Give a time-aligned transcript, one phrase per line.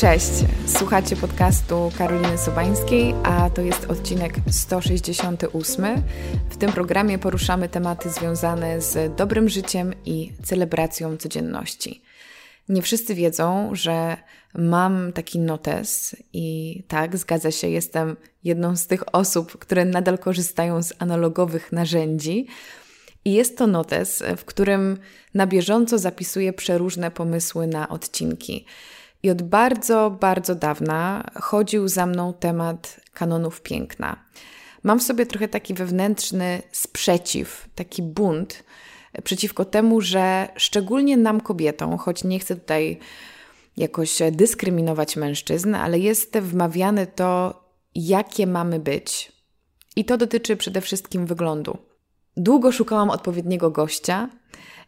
[0.00, 0.30] Cześć,
[0.66, 6.02] słuchacie podcastu Karoliny Sobańskiej, a to jest odcinek 168.
[6.50, 12.02] W tym programie poruszamy tematy związane z dobrym życiem i celebracją codzienności.
[12.68, 14.16] Nie wszyscy wiedzą, że
[14.54, 20.82] mam taki notes i tak, zgadza się, jestem jedną z tych osób, które nadal korzystają
[20.82, 22.46] z analogowych narzędzi.
[23.24, 24.98] I jest to notes, w którym
[25.34, 28.66] na bieżąco zapisuję przeróżne pomysły na odcinki.
[29.22, 34.24] I od bardzo, bardzo dawna chodził za mną temat kanonów piękna.
[34.82, 38.64] Mam w sobie trochę taki wewnętrzny sprzeciw, taki bunt
[39.24, 42.98] przeciwko temu, że szczególnie nam kobietom, choć nie chcę tutaj
[43.76, 47.60] jakoś dyskryminować mężczyzn, ale jest wmawiane to,
[47.94, 49.32] jakie mamy być.
[49.96, 51.78] I to dotyczy przede wszystkim wyglądu.
[52.36, 54.28] Długo szukałam odpowiedniego gościa,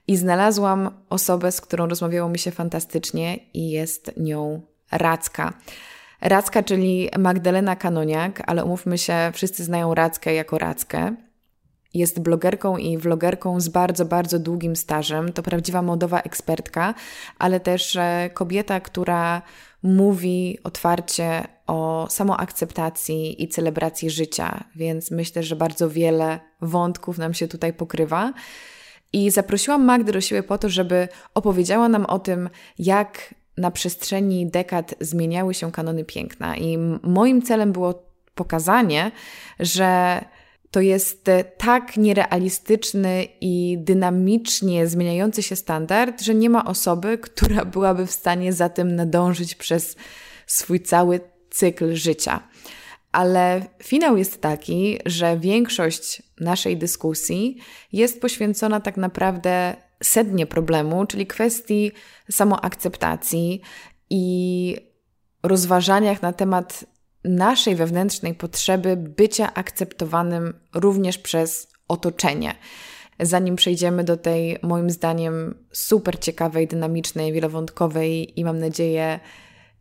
[0.07, 5.53] i znalazłam osobę, z którą rozmawiało mi się fantastycznie i jest nią Racka.
[6.21, 11.17] Racka, czyli Magdalena Kanoniak, ale umówmy się, wszyscy znają Rackę jako Rackę.
[11.95, 15.33] Jest blogerką i vlogerką z bardzo, bardzo długim stażem.
[15.33, 16.95] To prawdziwa modowa ekspertka,
[17.39, 19.43] ale też e, kobieta, która
[19.83, 27.49] mówi otwarcie o samoakceptacji i celebracji życia, więc myślę, że bardzo wiele wątków nam się
[27.49, 28.33] tutaj pokrywa.
[29.13, 34.47] I zaprosiłam Magdę do siebie po to, żeby opowiedziała nam o tym, jak na przestrzeni
[34.47, 36.57] dekad zmieniały się kanony piękna.
[36.57, 38.03] I moim celem było
[38.35, 39.11] pokazanie,
[39.61, 40.21] że
[40.71, 48.07] to jest tak nierealistyczny i dynamicznie zmieniający się standard, że nie ma osoby, która byłaby
[48.07, 49.97] w stanie za tym nadążyć przez
[50.47, 52.49] swój cały cykl życia.
[53.13, 57.59] Ale finał jest taki, że większość naszej dyskusji
[57.93, 61.93] jest poświęcona tak naprawdę sednie problemu, czyli kwestii
[62.31, 63.61] samoakceptacji
[64.11, 64.77] i
[65.43, 66.85] rozważaniach na temat
[67.25, 72.55] naszej wewnętrznej potrzeby bycia akceptowanym również przez otoczenie.
[73.21, 79.21] Zanim przejdziemy do tej, moim zdaniem, super ciekawej, dynamicznej, wielowątkowej i mam nadzieję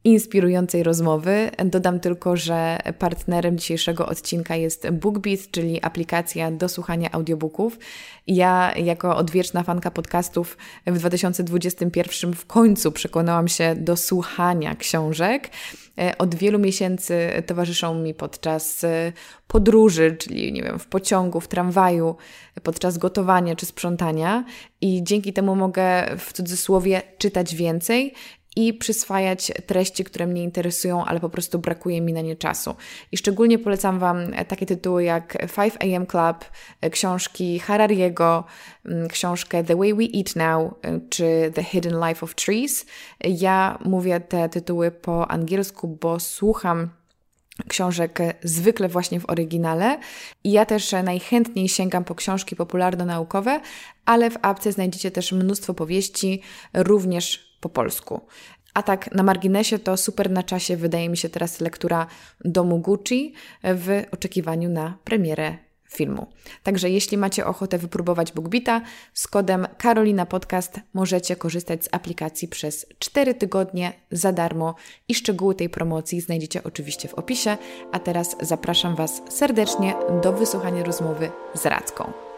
[0.03, 1.51] inspirującej rozmowy.
[1.65, 7.79] Dodam tylko, że partnerem dzisiejszego odcinka jest BookBeat, czyli aplikacja do słuchania audiobooków.
[8.27, 10.57] Ja, jako odwieczna fanka podcastów,
[10.87, 15.49] w 2021 w końcu przekonałam się do słuchania książek.
[16.17, 18.85] Od wielu miesięcy towarzyszą mi podczas
[19.47, 22.15] podróży, czyli nie wiem, w pociągu, w tramwaju,
[22.63, 24.45] podczas gotowania czy sprzątania,
[24.81, 28.13] i dzięki temu mogę w cudzysłowie czytać więcej
[28.55, 32.75] i przyswajać treści, które mnie interesują, ale po prostu brakuje mi na nie czasu.
[33.11, 34.17] I szczególnie polecam Wam
[34.47, 36.45] takie tytuły jak 5 AM Club,
[36.91, 38.43] książki Harariego,
[38.85, 40.73] mm, książkę The Way We Eat Now
[41.09, 42.85] czy The Hidden Life of Trees.
[43.23, 46.89] Ja mówię te tytuły po angielsku, bo słucham
[47.67, 49.99] książek zwykle właśnie w oryginale.
[50.43, 53.59] I ja też najchętniej sięgam po książki popularno-naukowe,
[54.05, 56.41] ale w apce znajdziecie też mnóstwo powieści,
[56.73, 58.21] również po polsku.
[58.73, 62.07] A tak na marginesie to super na czasie wydaje mi się teraz lektura
[62.45, 63.33] Domu Gucci
[63.63, 65.57] w oczekiwaniu na premierę
[65.91, 66.27] filmu.
[66.63, 68.81] Także jeśli macie ochotę wypróbować BookBeata,
[69.13, 74.75] z kodem Karolina Podcast możecie korzystać z aplikacji przez 4 tygodnie za darmo
[75.07, 77.57] i szczegóły tej promocji znajdziecie oczywiście w opisie.
[77.91, 79.93] A teraz zapraszam Was serdecznie
[80.23, 82.30] do wysłuchania rozmowy z Radzką.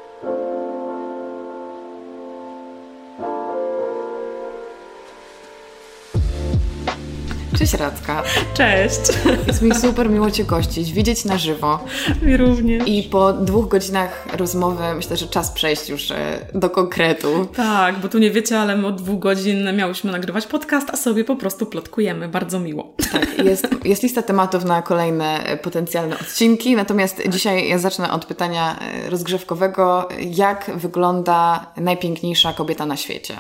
[7.58, 8.24] Cześć Radzka.
[8.54, 9.00] Cześć.
[9.48, 11.80] Jest mi super miło Cię gościć, widzieć na żywo.
[12.22, 12.88] Mi również.
[12.88, 17.46] I po dwóch godzinach rozmowy myślę, że czas przejść już e, do konkretu.
[17.56, 21.24] Tak, bo tu nie wiecie, ale my od dwóch godzin miałyśmy nagrywać podcast, a sobie
[21.24, 22.28] po prostu plotkujemy.
[22.30, 22.96] Bardzo miło.
[23.12, 28.26] Tak, jest, jest lista tematów na kolejne e, potencjalne odcinki, natomiast dzisiaj ja zacznę od
[28.26, 30.10] pytania e, rozgrzewkowego.
[30.20, 33.38] Jak wygląda najpiękniejsza kobieta na świecie?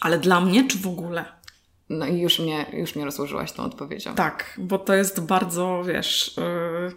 [0.00, 1.36] Ale dla mnie, czy w ogóle?
[1.88, 4.14] No i już mnie, już mnie rozłożyłaś tą odpowiedzią.
[4.14, 6.36] Tak, bo to jest bardzo, wiesz...
[6.36, 6.92] Yy...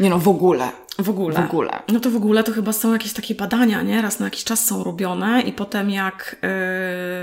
[0.00, 0.72] Nie no, w ogóle.
[0.98, 1.34] W ogóle.
[1.34, 1.82] W ogóle.
[1.88, 4.02] No to w ogóle to chyba są jakieś takie badania, nie?
[4.02, 6.36] Raz na jakiś czas są robione i potem jak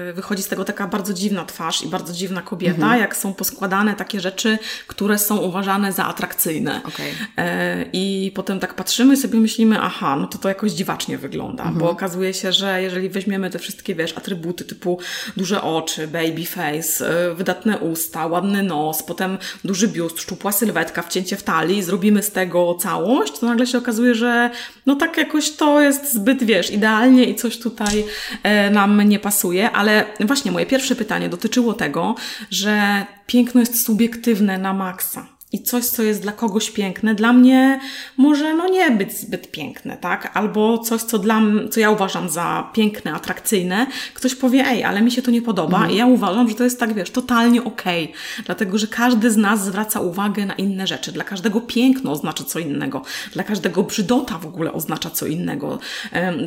[0.08, 3.00] yy, wychodzi z tego taka bardzo dziwna twarz i bardzo dziwna kobieta, mhm.
[3.00, 4.58] jak są poskładane takie rzeczy,
[4.88, 6.82] które są uważane za atrakcyjne.
[6.84, 7.08] Okay.
[7.08, 11.64] Yy, I potem tak patrzymy i sobie myślimy, aha, no to to jakoś dziwacznie wygląda,
[11.64, 11.80] mhm.
[11.80, 15.00] bo okazuje się, że jeżeli weźmiemy te wszystkie, wiesz, atrybuty typu
[15.38, 21.38] duże oczy, baby face, yy, wydatne usta, ładny nos, potem duży biust, szczupła sylwetka, wcięcie
[21.38, 24.50] w talii, zrobimy z tego całość, to nagle nagle się okazuje, że
[24.86, 28.06] no tak jakoś to jest zbyt, wiesz, idealnie i coś tutaj
[28.44, 29.72] e, nam nie pasuje.
[29.72, 32.16] Ale właśnie moje pierwsze pytanie dotyczyło tego,
[32.50, 37.80] że piękno jest subiektywne na maksa i coś, co jest dla kogoś piękne, dla mnie
[38.18, 40.32] może no nie być zbyt piękne, tak?
[40.34, 45.12] Albo coś, co dla co ja uważam za piękne, atrakcyjne, ktoś powie, ej, ale mi
[45.12, 45.94] się to nie podoba mhm.
[45.94, 48.44] i ja uważam, że to jest tak, wiesz, totalnie okej, okay.
[48.46, 51.12] dlatego, że każdy z nas zwraca uwagę na inne rzeczy.
[51.12, 53.02] Dla każdego piękno oznacza co innego,
[53.34, 55.80] dla każdego brzydota w ogóle oznacza co innego.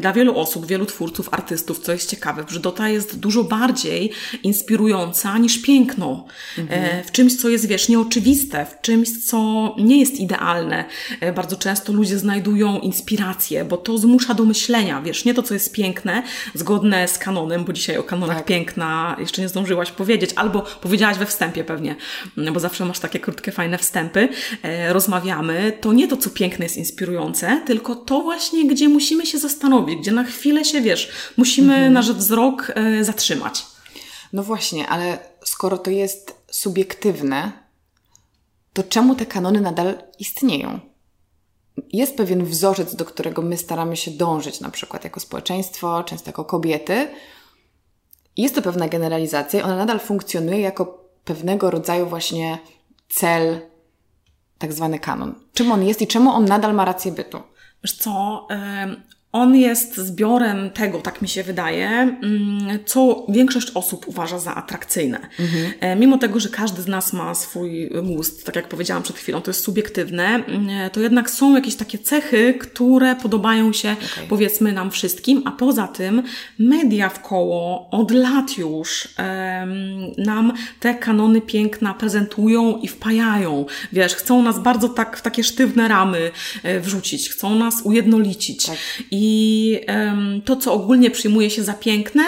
[0.01, 4.13] Dla wielu osób, wielu twórców, artystów, co jest ciekawe, brzydota jest dużo bardziej
[4.43, 6.25] inspirująca niż piękno.
[6.59, 6.85] Mhm.
[6.85, 10.85] E, w czymś, co jest, wiesz, nieoczywiste, w czymś, czymś, co nie jest idealne.
[11.21, 15.55] E, bardzo często ludzie znajdują inspirację, bo to zmusza do myślenia, wiesz, nie to, co
[15.55, 16.23] jest piękne,
[16.55, 18.47] zgodne z kanonem, bo dzisiaj o kanonach tak.
[18.47, 21.97] piękna jeszcze nie zdążyłaś powiedzieć, albo powiedziałaś we wstępie pewnie,
[22.53, 24.29] bo zawsze masz takie krótkie, fajne wstępy,
[24.63, 29.39] e, rozmawiamy, to nie to, co piękne jest inspirujące, tylko to właśnie, gdzie musimy się
[29.39, 31.93] zastanowić, gdzie na chwilę się, wiesz, musimy mhm.
[31.93, 33.67] nasz wzrok e, zatrzymać.
[34.33, 37.64] No właśnie, ale skoro to jest subiektywne,
[38.75, 40.81] to czemu te kanony nadal istnieją?
[41.93, 46.45] Jest pewien wzorzec, do którego my staramy się dążyć, na przykład jako społeczeństwo, często jako
[46.45, 47.09] kobiety.
[48.37, 52.59] Jest to pewna generalizacja, ona nadal funkcjonuje jako pewnego rodzaju właśnie
[53.09, 53.61] cel,
[54.59, 55.35] tak zwany kanon.
[55.53, 57.43] Czym on jest i czemu on nadal ma rację bytu?
[57.85, 58.47] Wiesz co,
[59.35, 65.19] on jest zbiorem tego, tak mi się wydaje, mm, co większość osób uważa za atrakcyjne.
[65.41, 66.01] Mhm.
[66.01, 69.51] Mimo tego, że każdy z nas ma swój gust, tak jak powiedziałam przed chwilą, to
[69.51, 74.27] jest subiektywne, mm, to jednak są jakieś takie cechy, które podobają się okay.
[74.29, 76.23] powiedzmy nam wszystkim, a poza tym
[76.59, 79.09] media w koło od lat już
[80.19, 83.67] nam te kanony piękna prezentują i wpajają.
[83.93, 86.31] Wiesz, chcą nas bardzo tak w takie sztywne ramy
[86.63, 88.67] e, wrzucić, chcą nas ujednolicić.
[88.67, 88.77] Tak.
[89.11, 92.25] I i um, to, co ogólnie przyjmuje się za piękne,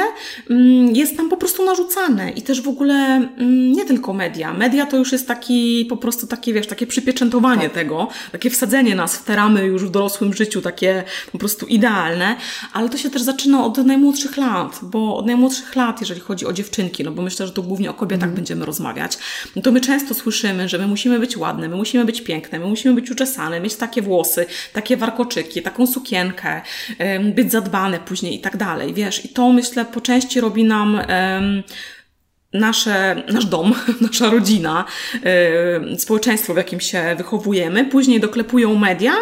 [0.51, 2.31] um, jest tam po prostu narzucane.
[2.31, 4.53] I też w ogóle um, nie tylko media.
[4.53, 7.73] Media to już jest taki, po prostu takie, wiesz, takie przypieczętowanie tak.
[7.73, 12.37] tego, takie wsadzenie nas w te ramy już w dorosłym życiu, takie po prostu idealne,
[12.73, 16.53] ale to się też zaczyna od najmłodszych lat, bo od najmłodszych lat, jeżeli chodzi o
[16.53, 18.37] dziewczynki, no bo myślę, że to głównie o kobietach mm.
[18.37, 19.19] będziemy rozmawiać,
[19.57, 22.67] no to my często słyszymy, że my musimy być ładne, my musimy być piękne, my
[22.67, 26.63] musimy być uczesane, mieć takie włosy, takie warkoczyki, taką sukienkę,
[27.35, 29.25] być zadbane później i tak dalej, wiesz.
[29.25, 31.01] I to myślę po części robi nam
[32.53, 34.85] nasze, nasz dom, nasza rodzina,
[35.99, 37.85] społeczeństwo, w jakim się wychowujemy.
[37.85, 39.13] Później doklepują media,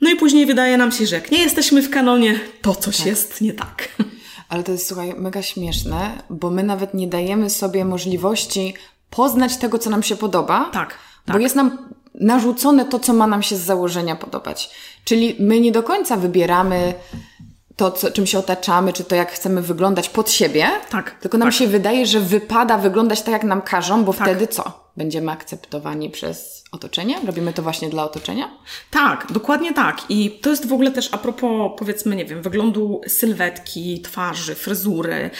[0.00, 3.06] no i później wydaje nam się, że jak nie jesteśmy w kanonie, to coś tak.
[3.06, 3.88] jest nie tak.
[4.48, 8.74] Ale to jest, słuchaj, mega śmieszne, bo my nawet nie dajemy sobie możliwości
[9.10, 10.70] poznać tego, co nam się podoba.
[10.72, 10.98] Tak.
[11.26, 11.42] Bo tak.
[11.42, 11.78] jest nam
[12.14, 14.70] narzucone to, co ma nam się z założenia podobać.
[15.04, 16.94] Czyli my nie do końca wybieramy
[17.76, 20.68] to, co, czym się otaczamy, czy to, jak chcemy wyglądać pod siebie.
[20.90, 21.10] Tak.
[21.10, 21.54] Tylko nam tak.
[21.54, 24.22] się wydaje, że wypada wyglądać tak, jak nam każą, bo tak.
[24.22, 24.90] wtedy co?
[24.96, 27.16] Będziemy akceptowani przez otoczenie?
[27.26, 28.50] Robimy to właśnie dla otoczenia?
[28.90, 30.02] Tak, dokładnie tak.
[30.08, 35.30] I to jest w ogóle też a propos, powiedzmy, nie wiem, wyglądu sylwetki, twarzy, fryzury,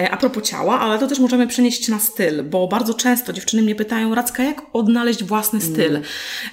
[0.00, 3.62] e, a propos ciała, ale to też możemy przenieść na styl, bo bardzo często dziewczyny
[3.62, 5.72] mnie pytają, Racka, jak odnaleźć własny mm.
[5.72, 6.00] styl?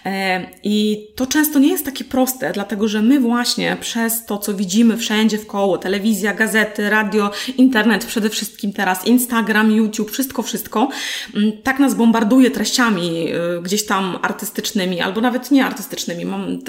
[0.03, 0.45] Mm.
[0.63, 4.97] I to często nie jest takie proste, dlatego że my właśnie przez to, co widzimy
[4.97, 10.89] wszędzie w koło, telewizja, gazety, radio, internet, przede wszystkim teraz Instagram, YouTube, wszystko, wszystko,
[11.35, 16.59] mm, tak nas bombarduje treściami y, gdzieś tam artystycznymi, albo nawet nie artystycznymi, mam,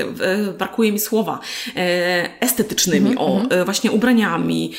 [0.58, 1.38] brakuje mi słowa,
[1.76, 3.20] e, estetycznymi, mm -hmm.
[3.20, 3.60] o, mhm.
[3.60, 4.72] e, właśnie ubraniami,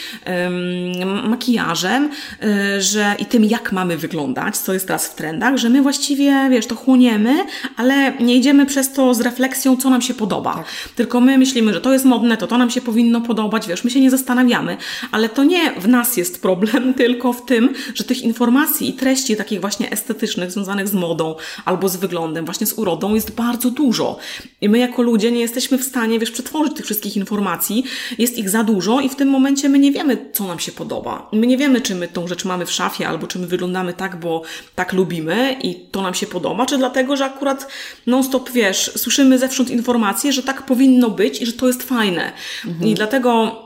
[1.23, 2.09] makijażem,
[2.41, 6.47] e, że i tym, jak mamy wyglądać, co jest teraz w trendach, że my właściwie,
[6.51, 7.45] wiesz, to chłoniemy,
[7.77, 10.53] ale nie idziemy przez to z refleksją, co nam się podoba.
[10.53, 10.65] Tak.
[10.95, 13.89] Tylko my myślimy, że to jest modne, to to nam się powinno podobać, wiesz, my
[13.89, 14.77] się nie zastanawiamy,
[15.11, 19.35] ale to nie w nas jest problem, tylko w tym, że tych informacji i treści
[19.35, 21.35] takich właśnie estetycznych, związanych z modą
[21.65, 24.17] albo z wyglądem, właśnie z urodą jest bardzo dużo.
[24.61, 27.83] I my jako ludzie nie jesteśmy w stanie, wiesz, przetworzyć tych wszystkich informacji.
[28.17, 31.29] Jest ich za dużo i w tym momencie my nie wiemy, co nam się podoba.
[31.31, 34.19] My nie wiemy, czy my tą rzecz mamy w szafie, albo czy my wyglądamy tak,
[34.19, 34.41] bo
[34.75, 37.67] tak lubimy i to nam się podoba, czy dlatego, że akurat
[38.07, 42.31] non-stop, wiesz, słyszymy zewsząd informacje, że tak powinno być i że to jest fajne.
[42.65, 42.89] Mhm.
[42.89, 43.62] I dlatego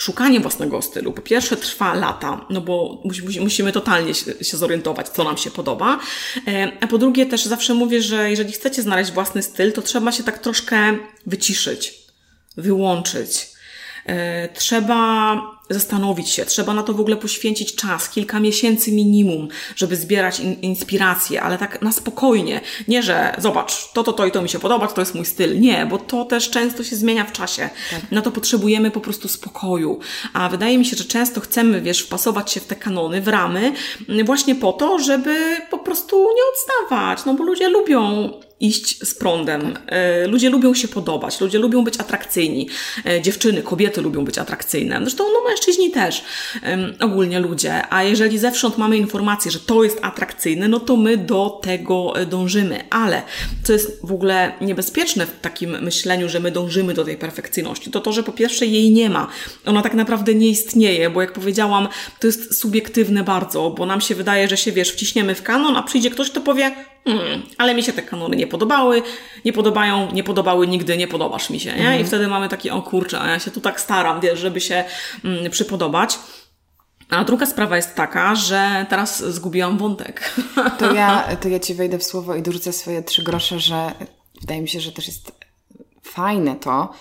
[0.00, 3.02] szukanie własnego stylu, po pierwsze trwa lata, no bo
[3.40, 6.00] musimy totalnie się zorientować, co nam się podoba,
[6.48, 10.12] e, a po drugie też zawsze mówię, że jeżeli chcecie znaleźć własny styl, to trzeba
[10.12, 10.96] się tak troszkę
[11.26, 11.94] wyciszyć,
[12.56, 13.48] wyłączyć.
[14.06, 15.36] E, trzeba
[15.74, 20.60] zastanowić się, trzeba na to w ogóle poświęcić czas, kilka miesięcy minimum, żeby zbierać in,
[20.60, 22.60] inspiracje, ale tak na spokojnie.
[22.88, 25.60] Nie, że zobacz, to, to, to i to mi się podoba, to jest mój styl.
[25.60, 27.70] Nie, bo to też często się zmienia w czasie.
[27.90, 28.12] Tak.
[28.12, 30.00] Na to potrzebujemy po prostu spokoju.
[30.32, 33.72] A wydaje mi się, że często chcemy, wiesz, wpasować się w te kanony, w ramy,
[34.24, 37.24] właśnie po to, żeby po prostu nie odstawać.
[37.24, 38.30] No bo ludzie lubią
[38.62, 39.78] iść z prądem.
[39.86, 42.68] E, ludzie lubią się podobać, ludzie lubią być atrakcyjni.
[43.06, 44.98] E, dziewczyny, kobiety lubią być atrakcyjne.
[45.00, 46.24] Zresztą no, mężczyźni też,
[47.00, 47.82] ogólnie ludzie.
[47.90, 52.26] A jeżeli zewsząd mamy informację, że to jest atrakcyjne, no to my do tego e,
[52.26, 52.84] dążymy.
[52.90, 53.22] Ale
[53.62, 58.00] co jest w ogóle niebezpieczne w takim myśleniu, że my dążymy do tej perfekcyjności, to
[58.00, 59.28] to, że po pierwsze jej nie ma.
[59.66, 61.88] Ona tak naprawdę nie istnieje, bo jak powiedziałam,
[62.20, 65.82] to jest subiektywne bardzo, bo nam się wydaje, że się wiesz, wciśniemy w kanon, a
[65.82, 66.72] przyjdzie ktoś, kto powie,
[67.04, 69.02] Hmm, ale mi się te kanony nie podobały,
[69.44, 71.78] nie podobają, nie podobały nigdy, nie podobasz mi się, nie?
[71.78, 72.00] Mhm.
[72.00, 74.84] I wtedy mamy taki, o kurczę, a ja się tu tak staram, wiesz, żeby się
[75.24, 76.18] mm, przypodobać.
[77.10, 80.34] A druga sprawa jest taka, że teraz zgubiłam wątek.
[80.78, 83.92] To ja, to ja Ci wejdę w słowo i dorzucę swoje trzy grosze, że
[84.40, 85.32] wydaje mi się, że też jest
[86.02, 86.92] fajne to,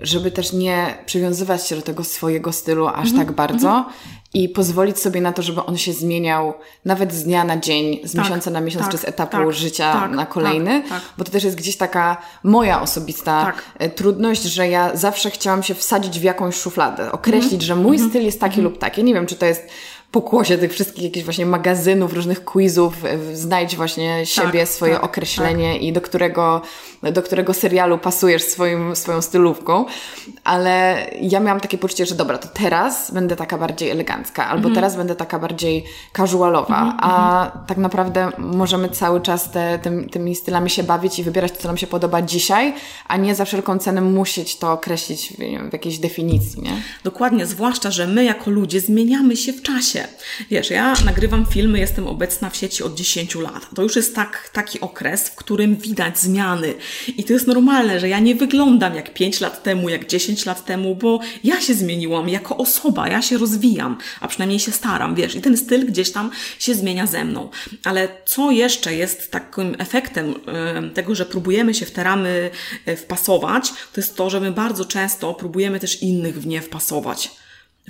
[0.00, 3.16] żeby też nie przywiązywać się do tego swojego stylu aż -hmm.
[3.16, 3.84] tak bardzo -hmm.
[4.34, 8.12] i pozwolić sobie na to, żeby on się zmieniał nawet z dnia na dzień, z
[8.12, 11.02] tak, miesiąca na miesiąc, tak, czy z etapu tak, życia tak, na kolejny, tak, tak.
[11.18, 15.74] bo to też jest gdzieś taka moja osobista e, trudność, że ja zawsze chciałam się
[15.74, 17.66] wsadzić w jakąś szufladę, określić, -hmm.
[17.66, 18.10] że mój mhm.
[18.10, 18.64] styl jest taki mhm.
[18.64, 19.04] lub taki.
[19.04, 19.62] Nie wiem, czy to jest
[20.16, 22.94] pokłosie tych wszystkich jakichś właśnie magazynów, różnych quizów,
[23.32, 25.82] znajdź właśnie siebie, tak, swoje tak, określenie tak.
[25.82, 26.62] i do którego,
[27.12, 29.84] do którego serialu pasujesz swoim, swoją stylówką.
[30.44, 34.74] Ale ja miałam takie poczucie, że dobra, to teraz będę taka bardziej elegancka, albo mm.
[34.74, 35.84] teraz będę taka bardziej
[36.16, 37.66] casualowa, mm, a mm.
[37.66, 41.68] tak naprawdę możemy cały czas te, tym, tymi stylami się bawić i wybierać to, co
[41.68, 42.74] nam się podoba dzisiaj,
[43.08, 46.82] a nie za wszelką cenę musieć to określić w, w jakiejś definicji, nie?
[47.04, 50.04] Dokładnie, zwłaszcza, że my jako ludzie zmieniamy się w czasie.
[50.50, 53.66] Wiesz, ja nagrywam filmy, jestem obecna w sieci od 10 lat.
[53.74, 56.74] To już jest tak, taki okres, w którym widać zmiany.
[57.16, 60.64] I to jest normalne, że ja nie wyglądam jak 5 lat temu, jak 10 lat
[60.64, 65.34] temu, bo ja się zmieniłam jako osoba, ja się rozwijam, a przynajmniej się staram, wiesz,
[65.34, 67.50] i ten styl gdzieś tam się zmienia ze mną.
[67.84, 70.34] Ale co jeszcze jest takim efektem
[70.94, 72.50] tego, że próbujemy się w te ramy
[72.86, 77.30] e, wpasować, to jest to, że my bardzo często próbujemy też innych w nie wpasować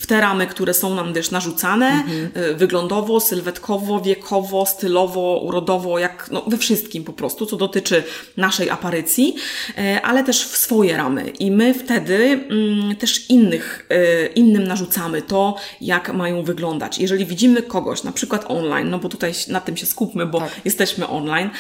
[0.01, 2.31] w te ramy, które są nam też narzucane, mhm.
[2.37, 8.03] Y, wyglądowo, sylwetkowo, wiekowo, stylowo, urodowo, jak no, we wszystkim po prostu, co dotyczy
[8.37, 9.35] naszej aparycji,
[9.79, 11.29] y, ale też w swoje ramy.
[11.39, 16.99] I my wtedy mm, też innych, y, innym narzucamy to, jak mają wyglądać.
[16.99, 20.61] Jeżeli widzimy kogoś, na przykład online, no bo tutaj na tym się skupmy, bo tak.
[20.65, 21.51] jesteśmy online,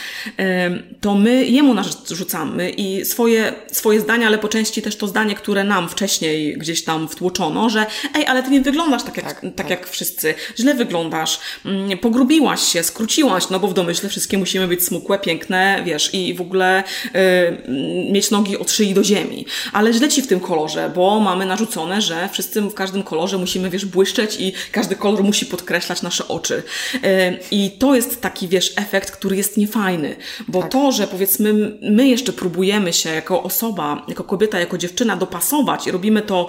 [1.00, 5.64] to my jemu narzucamy i swoje, swoje zdania, ale po części też to zdanie, które
[5.64, 9.54] nam wcześniej gdzieś tam wtłoczono, że ej, ale ty nie wyglądasz tak jak, tak, tak,
[9.54, 9.70] tak.
[9.70, 14.84] jak wszyscy, źle wyglądasz, mm, pogrubiłaś się, skróciłaś, no bo w domyśle wszystkie musimy być
[14.84, 19.46] smukłe, piękne, wiesz, i w ogóle y, mieć nogi od szyi do ziemi.
[19.72, 23.70] Ale źle ci w tym kolorze, bo mamy narzucone, że wszyscy w każdym kolorze musimy,
[23.70, 26.62] wiesz, błyszczeć i każdy kolor musi podkreślać nasze oczy.
[26.94, 30.16] Y, I to jest taki, wiesz, efekt, który jest niefajny,
[30.48, 30.72] bo tak.
[30.72, 35.90] to, że powiedzmy my jeszcze próbujemy się jako osoba, jako kobieta, jako dziewczyna dopasować i
[35.90, 36.48] robimy to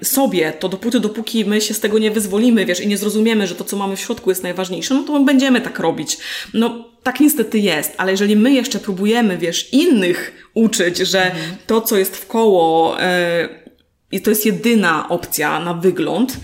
[0.00, 3.46] y, sobie, to dopóty, dopóki my się z tego nie wyzwolimy, wiesz, i nie zrozumiemy,
[3.46, 6.18] że to, co mamy w środku jest najważniejsze, no to my będziemy tak robić.
[6.54, 11.34] No, tak niestety jest, ale jeżeli my jeszcze próbujemy, wiesz, innych uczyć, że
[11.66, 12.96] to, co jest w koło,
[14.12, 16.36] yy, to jest jedyna opcja na wygląd,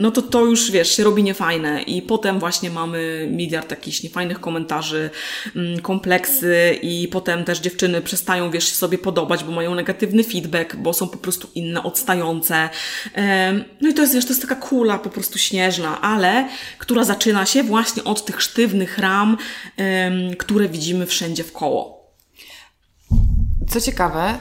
[0.00, 4.40] no to to już, wiesz, się robi niefajne i potem właśnie mamy miliard jakichś niefajnych
[4.40, 5.10] komentarzy,
[5.56, 10.92] mm, kompleksy i potem też dziewczyny przestają, wiesz, sobie podobać, bo mają negatywny feedback, bo
[10.92, 12.68] są po prostu inne, odstające.
[13.80, 17.46] No i to jest, wiesz, to jest taka kula po prostu śnieżna, ale która zaczyna
[17.46, 19.36] się właśnie od tych sztywnych ram,
[20.38, 22.12] które widzimy wszędzie w koło.
[23.68, 24.38] Co ciekawe,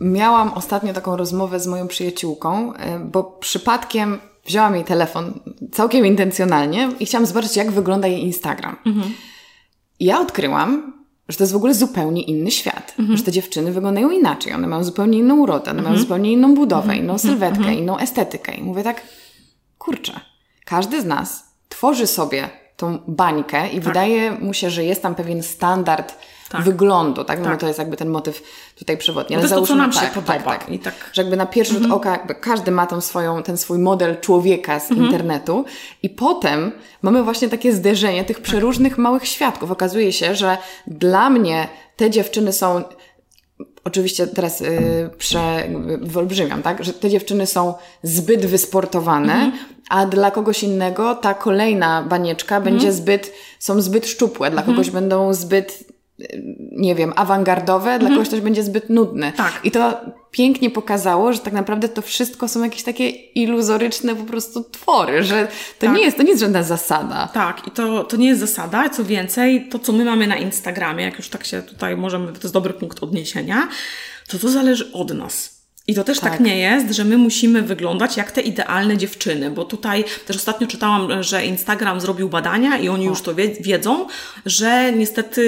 [0.00, 2.72] miałam ostatnio taką rozmowę z moją przyjaciółką,
[3.04, 5.40] bo przypadkiem wzięłam jej telefon
[5.72, 8.76] całkiem intencjonalnie i chciałam zobaczyć, jak wygląda jej Instagram.
[8.86, 9.14] Mhm.
[10.00, 10.92] I ja odkryłam,
[11.28, 12.94] że to jest w ogóle zupełnie inny świat.
[12.98, 13.18] Mhm.
[13.18, 14.52] Że te dziewczyny wyglądają inaczej.
[14.52, 15.84] One mają zupełnie inną urodę, one mhm.
[15.84, 16.98] mają zupełnie inną budowę, mhm.
[16.98, 17.78] inną sylwetkę, mhm.
[17.78, 18.54] inną estetykę.
[18.54, 19.02] I mówię tak,
[19.78, 20.20] kurczę,
[20.64, 23.84] każdy z nas tworzy sobie tą bańkę i tak.
[23.84, 26.14] wydaje mu się, że jest tam pewien standard
[26.48, 26.62] tak.
[26.64, 27.38] wyglądu, tak?
[27.38, 27.60] No tak.
[27.60, 28.42] to jest jakby ten motyw
[28.78, 29.36] tutaj przewodni.
[29.36, 30.32] Ale to jest to, co nam tak, się podoba.
[30.32, 30.70] Tak, tak.
[30.70, 30.94] I tak.
[31.12, 32.00] Że jakby na pierwszy rzut mhm.
[32.00, 35.06] oka jakby każdy ma tą swoją, ten swój model człowieka z mhm.
[35.06, 35.64] internetu
[36.02, 39.70] i potem mamy właśnie takie zderzenie tych przeróżnych małych świadków.
[39.70, 42.82] Okazuje się, że dla mnie te dziewczyny są
[43.84, 45.68] oczywiście teraz y, prze,
[46.00, 49.52] wyolbrzymiam, tak, że te dziewczyny są zbyt wysportowane, mhm.
[49.90, 52.74] a dla kogoś innego ta kolejna banieczka mhm.
[52.74, 54.76] będzie zbyt, są zbyt szczupłe, dla mhm.
[54.76, 55.84] kogoś będą zbyt
[56.72, 58.00] nie wiem, awangardowe, mhm.
[58.00, 59.32] dla kogoś też będzie zbyt nudne.
[59.32, 59.60] Tak.
[59.64, 64.64] I to pięknie pokazało, że tak naprawdę to wszystko są jakieś takie iluzoryczne po prostu
[64.64, 65.48] twory, że
[65.78, 65.96] to tak.
[65.96, 67.28] nie jest, to nie jest żadna zasada.
[67.34, 71.04] Tak, i to, to nie jest zasada, co więcej, to co my mamy na Instagramie,
[71.04, 73.68] jak już tak się tutaj możemy, to jest dobry punkt odniesienia,
[74.28, 75.57] to to zależy od nas.
[75.88, 76.32] I to też tak.
[76.32, 76.40] tak.
[76.40, 81.22] nie jest, że my musimy wyglądać jak te idealne dziewczyny, bo tutaj też ostatnio czytałam,
[81.22, 83.10] że Instagram zrobił badania i oni o.
[83.10, 84.06] już to wiedzą,
[84.46, 85.42] że niestety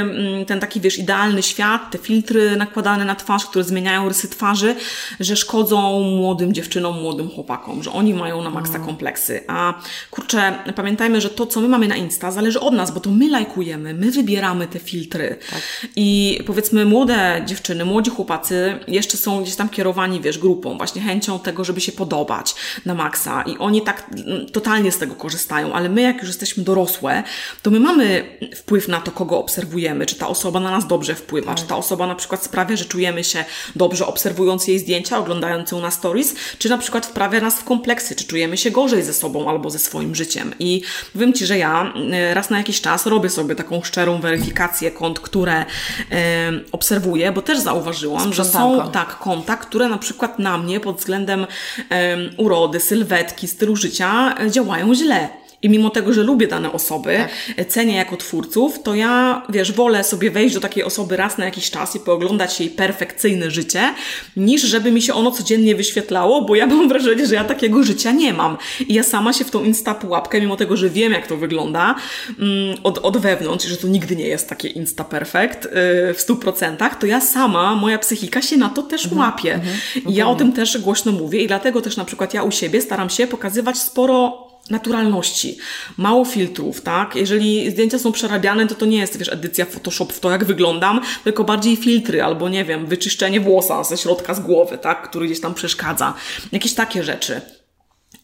[0.00, 4.74] mm, ten taki, wiesz, idealny świat, te filtry nakładane na twarz, które zmieniają rysy twarzy,
[5.20, 8.86] że szkodzą młodym dziewczynom, młodym chłopakom, że oni mają na maksa mm.
[8.86, 9.40] kompleksy.
[9.48, 9.74] A
[10.10, 13.28] kurczę, pamiętajmy, że to, co my mamy na Insta, zależy od nas, bo to my
[13.28, 15.36] lajkujemy, my wybieramy te filtry.
[15.50, 15.62] Tak.
[15.96, 21.02] I powiedzmy, młode dziewczyny, młodzi chłopacy jeszcze są gdzieś tam kierowani kierowani, wiesz, grupą, właśnie
[21.02, 22.54] chęcią tego, żeby się podobać
[22.86, 23.42] na maksa.
[23.42, 27.22] I oni tak mm, totalnie z tego korzystają, ale my jak już jesteśmy dorosłe,
[27.62, 31.46] to my mamy wpływ na to, kogo obserwujemy, czy ta osoba na nas dobrze wpływa,
[31.46, 31.56] tak.
[31.56, 33.44] czy ta osoba na przykład sprawia, że czujemy się
[33.76, 38.14] dobrze obserwując jej zdjęcia, oglądając ją na stories, czy na przykład wprawia nas w kompleksy,
[38.14, 40.54] czy czujemy się gorzej ze sobą albo ze swoim życiem.
[40.58, 44.90] I powiem Ci, że ja mm, raz na jakiś czas robię sobie taką szczerą weryfikację
[44.90, 45.64] kont, które
[46.10, 50.96] e, obserwuję, bo też zauważyłam, że są tak konta, które na przykład na mnie pod
[50.96, 55.28] względem um, urody, sylwetki, stylu życia e, działają źle.
[55.62, 57.16] I mimo tego, że lubię dane osoby,
[57.56, 57.66] tak.
[57.66, 61.70] cenię jako twórców, to ja, wiesz, wolę sobie wejść do takiej osoby raz na jakiś
[61.70, 63.94] czas i pooglądać jej perfekcyjne życie,
[64.36, 68.12] niż żeby mi się ono codziennie wyświetlało, bo ja mam wrażenie, że ja takiego życia
[68.12, 68.56] nie mam.
[68.88, 71.94] I ja sama się w tą insta pułapkę, mimo tego, że wiem, jak to wygląda
[72.38, 76.36] mm, od, od wewnątrz, że to nigdy nie jest takie insta perfect yy, w stu
[76.36, 79.20] procentach, to ja sama, moja psychika się na to też mhm.
[79.20, 79.54] łapie.
[79.54, 79.76] Mhm.
[80.08, 82.80] I ja o tym też głośno mówię i dlatego też na przykład ja u siebie
[82.80, 85.56] staram się pokazywać sporo naturalności,
[85.96, 87.16] mało filtrów, tak?
[87.16, 91.00] Jeżeli zdjęcia są przerabiane, to to nie jest, wiesz, edycja Photoshop w to, jak wyglądam,
[91.24, 95.08] tylko bardziej filtry albo, nie wiem, wyczyszczenie włosa ze środka z głowy, tak?
[95.08, 96.14] Który gdzieś tam przeszkadza.
[96.52, 97.40] Jakieś takie rzeczy.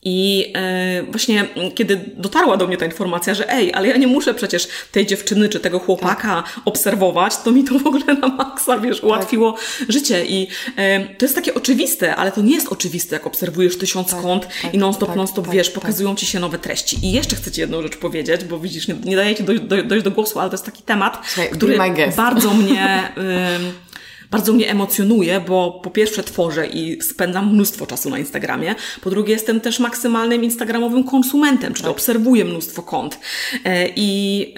[0.08, 4.34] I e, właśnie kiedy dotarła do mnie ta informacja, że ej, ale ja nie muszę
[4.34, 6.60] przecież tej dziewczyny czy tego chłopaka tak.
[6.64, 9.62] obserwować, to mi to w ogóle na maksa, wiesz, ułatwiło tak.
[9.88, 10.26] życie.
[10.26, 14.22] I e, to jest takie oczywiste, ale to nie jest oczywiste, jak obserwujesz tysiąc tak,
[14.22, 16.98] kont tak, i non-stop, tak, non-stop, tak, wiesz, pokazują ci się nowe treści.
[17.02, 19.82] I jeszcze chcę ci jedną rzecz powiedzieć, bo widzisz, nie, nie daję ci dojść do,
[19.82, 21.78] do, do głosu, ale to jest taki temat, który
[22.16, 23.12] bardzo mnie...
[24.30, 29.32] Bardzo mnie emocjonuje, bo po pierwsze tworzę i spędzam mnóstwo czasu na Instagramie, po drugie
[29.32, 31.90] jestem też maksymalnym instagramowym konsumentem, czyli tak.
[31.90, 33.18] obserwuję mnóstwo kont.
[33.64, 34.54] E, I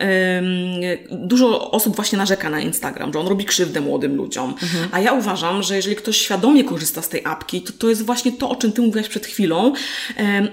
[1.11, 4.55] dużo osób właśnie narzeka na Instagram, że on robi krzywdę młodym ludziom.
[4.63, 4.89] Mhm.
[4.93, 8.33] A ja uważam, że jeżeli ktoś świadomie korzysta z tej apki, to to jest właśnie
[8.33, 9.73] to, o czym ty mówiłaś przed chwilą.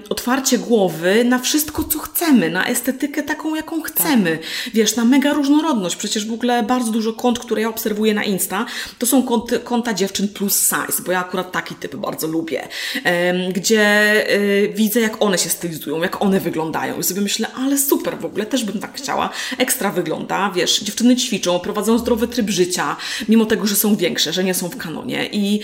[0.08, 4.38] otwarcie głowy na wszystko, co chcemy, na estetykę taką, jaką chcemy.
[4.38, 4.72] Tak.
[4.74, 5.96] Wiesz, na mega różnorodność.
[5.96, 8.66] Przecież w ogóle bardzo dużo kont, które ja obserwuję na Insta,
[8.98, 12.68] to są konty, konta dziewczyn plus size, bo ja akurat taki typ bardzo lubię,
[13.52, 18.18] gdzie y, widzę, jak one się stylizują, jak one wyglądają i sobie myślę, ale super,
[18.18, 19.30] w ogóle też bym tak chciała.
[19.58, 22.96] Ekstra wygląda, wiesz, dziewczyny ćwiczą, prowadzą zdrowy tryb życia,
[23.28, 25.60] mimo tego, że są większe, że nie są w kanonie i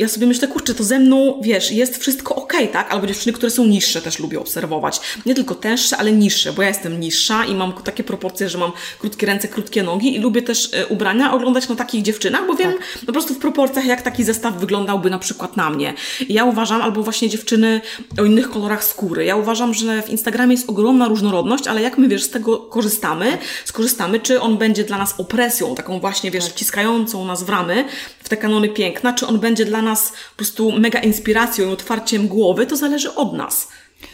[0.00, 2.92] ja sobie myślę, kurczę, to ze mną, wiesz, jest wszystko ok, tak?
[2.92, 5.00] Albo dziewczyny, które są niższe też lubię obserwować.
[5.26, 8.72] Nie tylko tęższe, ale niższe, bo ja jestem niższa i mam takie proporcje, że mam
[8.98, 12.72] krótkie ręce, krótkie nogi i lubię też e, ubrania oglądać na takich dziewczynach, bo wiem
[12.72, 13.06] tak.
[13.06, 15.94] po prostu w proporcjach, jak taki zestaw wyglądałby na przykład na mnie.
[16.28, 17.80] I ja uważam, albo właśnie dziewczyny
[18.18, 19.24] o innych kolorach skóry.
[19.24, 23.38] Ja uważam, że w Instagramie jest ogromna różnorodność, ale jak my, wiesz, z tego korzystamy,
[23.64, 26.52] skorzystamy, czy on będzie dla nas opresją, taką właśnie, wiesz, tak.
[26.52, 27.84] wciskającą nas w ramy,
[28.22, 29.89] w te kanony piękna, czy on będzie dla nas
[30.30, 33.68] po prostu mega inspiracją i otwarciem głowy, to zależy od nas.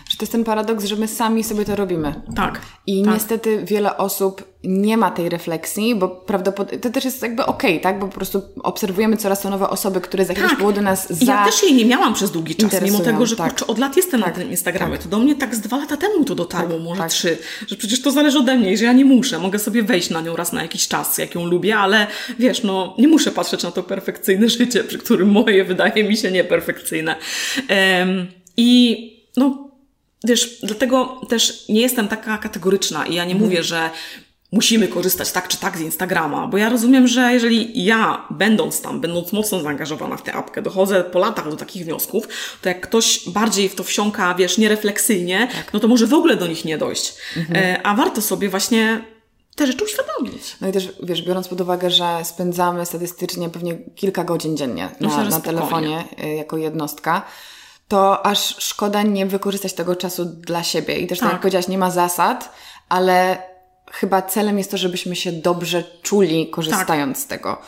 [0.09, 2.15] Że to jest ten paradoks, że my sami sobie to robimy.
[2.37, 2.61] Tak.
[2.87, 3.15] I tak.
[3.15, 7.83] niestety wiele osób nie ma tej refleksji, bo prawdopodobnie to też jest jakby okej, okay,
[7.83, 7.99] tak?
[7.99, 10.75] Bo po prostu obserwujemy coraz to nowe osoby, które za chwilę tak.
[10.75, 11.33] do nas za...
[11.33, 13.49] Ja też jej nie miałam przez długi czas, mimo tego, że tak.
[13.49, 14.35] kurczę, od lat jestem tak.
[14.37, 14.93] na tym Instagramie.
[14.93, 15.03] Tak.
[15.03, 17.11] To do mnie tak z dwa lata temu to dotarło, tak, może tak.
[17.11, 19.39] trzy, że przecież to zależy ode mnie, że ja nie muszę.
[19.39, 22.07] Mogę sobie wejść na nią raz na jakiś czas, jak ją lubię, ale
[22.39, 26.31] wiesz, no nie muszę patrzeć na to perfekcyjne życie, przy którym moje wydaje mi się
[26.31, 27.17] nieperfekcyjne.
[28.01, 29.67] Um, I no
[30.25, 33.51] Wiesz, dlatego też nie jestem taka kategoryczna i ja nie mhm.
[33.51, 33.91] mówię, że
[34.53, 39.01] musimy korzystać tak czy tak z Instagrama, bo ja rozumiem, że jeżeli ja, będąc tam,
[39.01, 42.29] będąc mocno zaangażowana w tę apkę, dochodzę po latach do takich wniosków,
[42.63, 45.73] to jak ktoś bardziej w to wsiąka, wiesz, nierefleksyjnie, tak.
[45.73, 47.15] no to może w ogóle do nich nie dojść.
[47.37, 47.65] Mhm.
[47.65, 49.05] E, a warto sobie właśnie
[49.57, 50.57] te rzeczy uświadomić.
[50.61, 55.25] No i też, wiesz, biorąc pod uwagę, że spędzamy statystycznie pewnie kilka godzin dziennie na,
[55.25, 57.27] na telefonie y, jako jednostka,
[57.89, 60.99] to aż szkoda nie wykorzystać tego czasu dla siebie.
[60.99, 61.33] I też tak, Tak.
[61.33, 62.53] jak powiedziałaś, nie ma zasad,
[62.89, 63.43] ale
[63.93, 67.61] chyba celem jest to, żebyśmy się dobrze czuli korzystając z tego.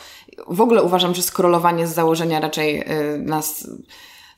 [0.47, 3.67] W ogóle uważam, że scrollowanie z założenia raczej y, nas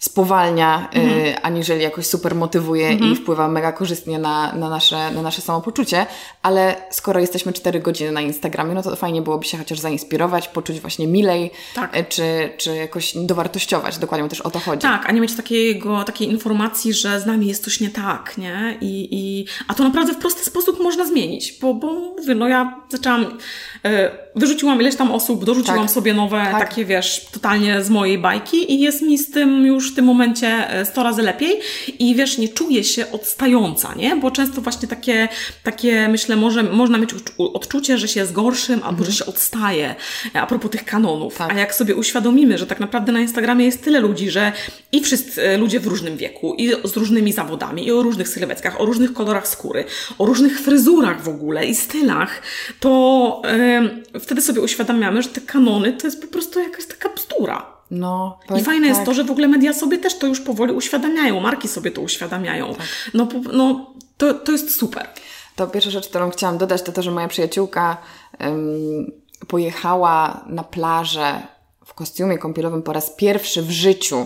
[0.02, 5.42] spowalnia, y, aniżeli jakoś super motywuje i wpływa mega korzystnie na, na, nasze, na nasze
[5.42, 6.06] samopoczucie,
[6.42, 10.80] ale skoro jesteśmy 4 godziny na Instagramie, no to fajnie byłoby się chociaż zainspirować, poczuć
[10.80, 11.98] właśnie milej, Tak.
[11.98, 14.82] y, czy, czy jakoś dowartościować, dokładnie też o to chodzi.
[14.82, 18.78] Tak, a nie mieć takiego, takiej informacji, że z nami jest coś nie tak, nie?
[18.82, 22.82] I, i, a to naprawdę w prosty sposób można zmienić, bo, bo mówię, no ja
[22.90, 23.38] zaczęłam,
[23.86, 25.92] e, wyrzuciłam ileś tam osób, dorzuciłam Tak.
[25.92, 26.60] sobie nowe, Tak.
[26.70, 30.48] takie wiesz, totalnie z mojej bajki i jest mi z tym już w tym momencie
[30.70, 31.60] e, 100 razy lepiej
[32.00, 34.16] i wiesz, nie czuję się odstająca, nie?
[34.16, 35.28] Bo często właśnie takie,
[35.64, 39.96] takie myślę, może, można mieć odczucie, że się jest gorszym albo że się odstaje,
[40.34, 41.38] a propos tych kanonów.
[41.38, 41.52] Tak.
[41.52, 44.52] A jak sobie uświadomimy, że tak naprawdę na Instagramie jest tyle ludzi, że
[44.92, 48.82] i wszyscy e, ludzie w różnym wieku, i z różnymi zawodami, i o różnych sylwetkach,
[48.82, 49.86] o różnych kolorach skóry,
[50.18, 52.42] o różnych fryzurach w ogóle i stylach,
[52.80, 57.81] to em, wtedy sobie uświadamiamy, że te kanony to jest po prostu jakaś taka bzdura.
[57.92, 59.06] No, I fajne jest tak.
[59.06, 62.76] to, że w ogóle media sobie też to już powoli uświadamiają, marki sobie to uświadamiają.
[62.76, 62.86] Tak.
[63.14, 65.08] No, no to, to jest super.
[65.56, 67.98] To pierwsza rzecz, którą chciałam dodać, to to, że moja przyjaciółka
[68.40, 69.12] em,
[69.48, 71.42] pojechała na plażę
[71.86, 74.26] w kostiumie kąpielowym po raz pierwszy w życiu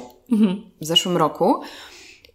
[0.81, 1.61] w zeszłym roku.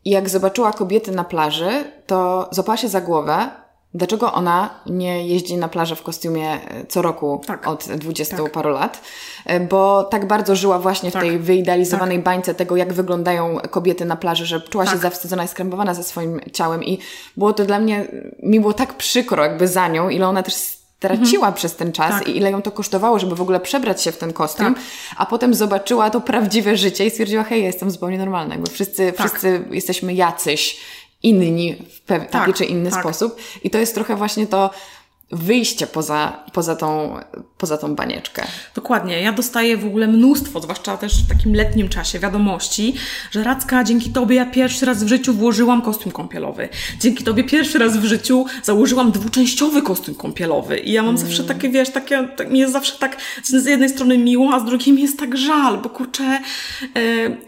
[0.05, 3.51] I jak zobaczyła kobiety na plaży, to złapała się za głowę,
[3.95, 7.69] dlaczego ona nie jeździ na plażę w kostiumie e, co roku Tak.
[7.69, 9.01] od 20 paru lat.
[9.47, 11.23] E, Bo tak bardzo żyła właśnie w Tak.
[11.23, 15.01] tej wyidealizowanej bańce tego, jak wyglądają kobiety na plaży, że czuła się Tak.
[15.01, 16.85] zawstydzona i skrępowana ze swoim ciałem.
[16.85, 16.99] I
[17.37, 18.07] było to dla mnie,
[18.43, 22.29] mi było tak przykro jakby za nią, ile ona też straciła przez ten czas Tak.
[22.29, 24.83] i ile ją to kosztowało, żeby w ogóle przebrać się w ten kostium, Tak.
[25.17, 28.55] a potem zobaczyła to prawdziwe życie i stwierdziła, hej, ja jestem zupełnie normalna.
[28.55, 29.27] Jakby wszyscy, Tak.
[29.29, 30.81] wszyscy jesteśmy jacyś
[31.23, 33.01] inni w pew- taki Tak, czy inny tak.
[33.01, 33.37] sposób.
[33.65, 34.71] I to jest trochę właśnie to
[35.33, 37.17] wyjście poza, poza, tą,
[37.61, 38.43] poza tą banieczkę.
[38.75, 39.23] Dokładnie.
[39.23, 42.95] Ja dostaję w ogóle mnóstwo, zwłaszcza też w takim letnim czasie, wiadomości,
[43.31, 46.69] że Radzka, dzięki Tobie ja pierwszy raz w życiu włożyłam kostium kąpielowy.
[47.01, 50.79] Dzięki Tobie pierwszy raz w życiu założyłam dwuczęściowy kostium kąpielowy.
[50.79, 54.19] I ja mam zawsze takie, wiesz, takie, tak, mi jest zawsze tak z jednej strony
[54.19, 56.41] miło, a z drugiej mi jest tak żal, bo kurczę, e,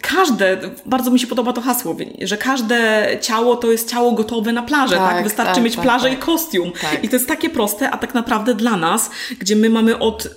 [0.01, 4.62] każde, bardzo mi się podoba to hasło, że każde ciało to jest ciało gotowe na
[4.62, 5.14] plażę, tak?
[5.14, 6.18] Tak, Wystarczy tak, mieć tak, plażę tak.
[6.18, 6.72] i kostium.
[6.81, 7.05] Tak.
[7.05, 10.31] I to jest takie proste, a tak naprawdę dla nas, gdzie my mamy od e,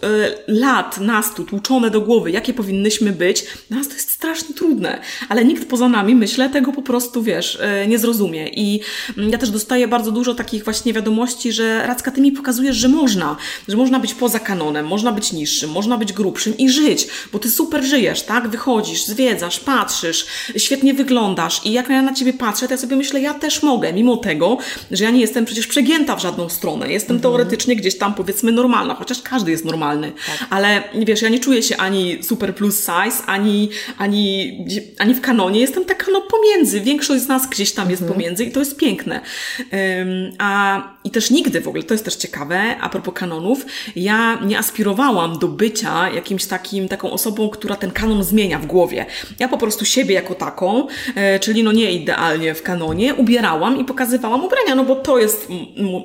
[0.47, 5.01] lat nas tu tłuczone do głowy, jakie powinnyśmy być, dla nas to jest strasznie trudne,
[5.29, 8.47] ale nikt poza nami, myślę, tego po prostu, wiesz, e, nie zrozumie.
[8.47, 8.81] I
[9.17, 12.87] mm, ja też dostaję bardzo dużo takich właśnie wiadomości, że Racka, ty mi pokazujesz, że
[12.87, 13.35] można,
[13.67, 17.51] że można być poza kanonem, można być niższym, można być grubszym i żyć, bo ty
[17.51, 18.47] super żyjesz, tak?
[18.47, 20.25] Wychodzisz, zwiedzasz, patrzysz,
[20.57, 23.93] świetnie wyglądasz i jak ja na ciebie patrzę, to ja sobie myślę, ja też mogę,
[23.93, 24.57] mimo tego,
[24.91, 26.91] że ja nie jestem przecież przegięta w żadną stronę.
[26.91, 30.11] Jestem teoretycznie gdzieś tam powiedzmy normalna, chociaż każdy jest normalny.
[30.49, 34.57] Ale wiesz, ja nie czuję się ani super plus size, ani, ani,
[34.97, 35.59] ani w kanonie.
[35.59, 36.81] Jestem taka no pomiędzy.
[36.81, 39.21] Większość z nas gdzieś tam jest pomiędzy i to jest piękne.
[39.59, 43.65] Ym, a i też nigdy w ogóle, to jest też ciekawe, a propos kanonów,
[43.95, 49.05] ja nie aspirowałam do bycia jakimś takim, taką osobą, która ten kanon zmienia w głowie.
[49.39, 53.85] Ja po prostu siebie jako taką, e, czyli no nie idealnie w kanonie, ubierałam i
[53.85, 55.47] pokazywałam ubrania, no bo to jest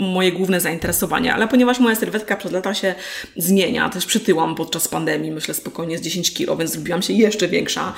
[0.00, 2.94] moje główne zainteresowanie, ale ponieważ moja sylwetka przez lata się
[3.42, 7.94] zmienia, też przytyłam podczas pandemii, myślę spokojnie z 10 kilo, więc zrobiłam się jeszcze większa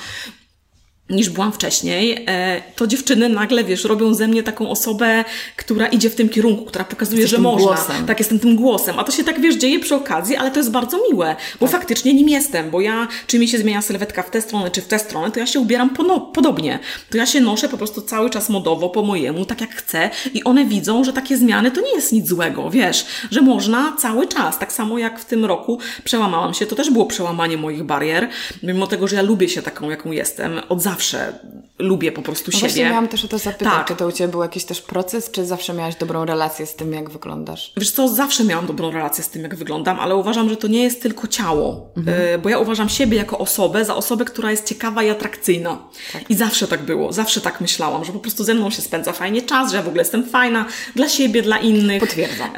[1.09, 6.09] niż byłam wcześniej, e, to dziewczyny nagle, wiesz, robią ze mnie taką osobę, która idzie
[6.09, 7.67] w tym kierunku, która pokazuje, Jesteś że można.
[7.67, 8.05] głosem.
[8.05, 8.99] Tak, jestem tym głosem.
[8.99, 11.75] A to się tak, wiesz, dzieje przy okazji, ale to jest bardzo miłe, bo Tak.
[11.75, 14.87] faktycznie nim jestem, bo ja, czy mi się zmienia sylwetka w tę stronę, czy w
[14.87, 15.89] tę stronę, to ja się ubieram
[16.33, 16.79] podobnie.
[17.09, 20.43] To ja się noszę po prostu cały czas modowo, po mojemu, tak jak chcę i
[20.43, 24.59] one widzą, że takie zmiany to nie jest nic złego, wiesz, że można cały czas.
[24.59, 28.29] Tak samo jak w tym roku przełamałam się, to też było przełamanie moich barier,
[28.63, 31.33] mimo tego, że ja lubię się taką, jaką jestem, od zawsze
[31.79, 32.89] lubię po prostu No właśnie siebie.
[32.89, 33.87] miałam też o to zapytać, Tak.
[33.87, 36.93] czy to u Ciebie był jakiś też proces, czy zawsze miałaś dobrą relację z tym,
[36.93, 37.73] jak wyglądasz?
[37.77, 40.83] Wiesz co, zawsze miałam dobrą relację z tym, jak wyglądam, ale uważam, że to nie
[40.83, 42.21] jest tylko ciało, Mhm.
[42.35, 45.77] Y, bo ja uważam siebie jako osobę za osobę, która jest ciekawa i atrakcyjna.
[46.13, 46.29] Tak.
[46.29, 49.41] I zawsze tak było, zawsze tak myślałam, że po prostu ze mną się spędza fajnie
[49.41, 51.99] czas, że ja w ogóle jestem fajna dla siebie, dla innych.
[51.99, 52.49] Potwierdzam.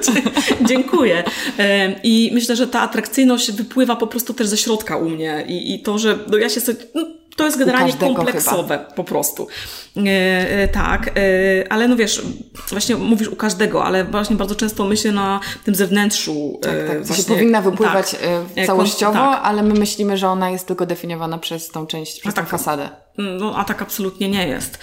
[0.68, 1.24] Dziękuję.
[1.58, 5.74] E, I myślę, że ta atrakcyjność wypływa po prostu też ze środka u mnie i,
[5.74, 7.02] i to, że no ja się sobie, no,
[7.40, 8.90] to jest generalnie kompleksowe chyba.
[8.90, 9.48] po prostu.
[9.96, 12.22] E, e, tak, e, ale no wiesz,
[12.68, 16.58] właśnie mówisz u każdego, ale właśnie bardzo często myślę na tym zewnętrzu.
[16.62, 17.04] Tak, tak.
[17.04, 18.16] Właśnie, się powinna wypływać
[18.56, 19.40] tak, całościowo, tak.
[19.42, 22.88] ale my myślimy, że ona jest tylko definiowana przez tą część, przez tą tak, fasadę.
[23.18, 24.78] No, a tak absolutnie nie jest.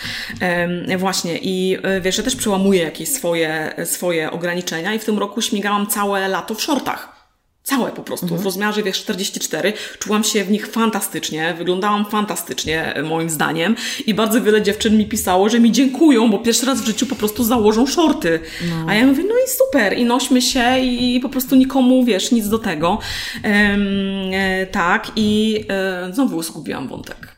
[0.97, 5.87] właśnie i wiesz, ja też przełamuję jakieś swoje, swoje ograniczenia i w tym roku śmigałam
[5.87, 7.16] całe lato w shortach.
[7.67, 8.41] Całe po prostu, mhm.
[8.41, 9.73] w rozmiarze wiesz 44.
[9.99, 13.75] Czułam się w nich fantastycznie, wyglądałam fantastycznie moim zdaniem
[14.05, 17.15] i bardzo wiele dziewczyn mi pisało, że mi dziękują, bo pierwszy raz w życiu po
[17.15, 18.39] prostu założą shorty.
[18.69, 18.85] No.
[18.87, 22.49] A ja mówię, no i super, i nośmy się i po prostu nikomu, wiesz, nic
[22.49, 22.99] do tego.
[23.43, 23.81] Ehm,
[24.33, 27.35] e, tak, i e, znowu zgubiłam wątek.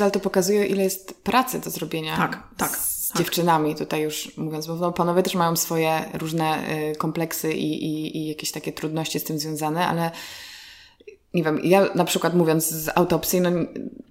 [0.00, 2.16] Ale to pokazuje, ile jest pracy do zrobienia.
[2.16, 3.18] Tak, tak tak.
[3.18, 8.16] dziewczynami, tutaj już mówiąc, bo no, panowie też mają swoje różne y, kompleksy i, i,
[8.16, 10.10] i jakieś takie trudności z tym związane, ale
[11.34, 13.50] nie wiem, ja na przykład mówiąc z autopsji, no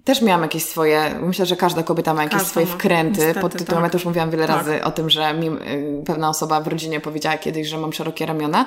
[0.04, 3.52] też miałam jakieś swoje, myślę, że każda kobieta ma jakieś każda swoje wkręty niestety, pod
[3.52, 3.84] tytułem, tak.
[3.84, 4.56] ja też mówiłam wiele tak.
[4.56, 8.26] razy o tym, że mi y, pewna osoba w rodzinie powiedziała kiedyś, że mam szerokie
[8.26, 8.66] ramiona,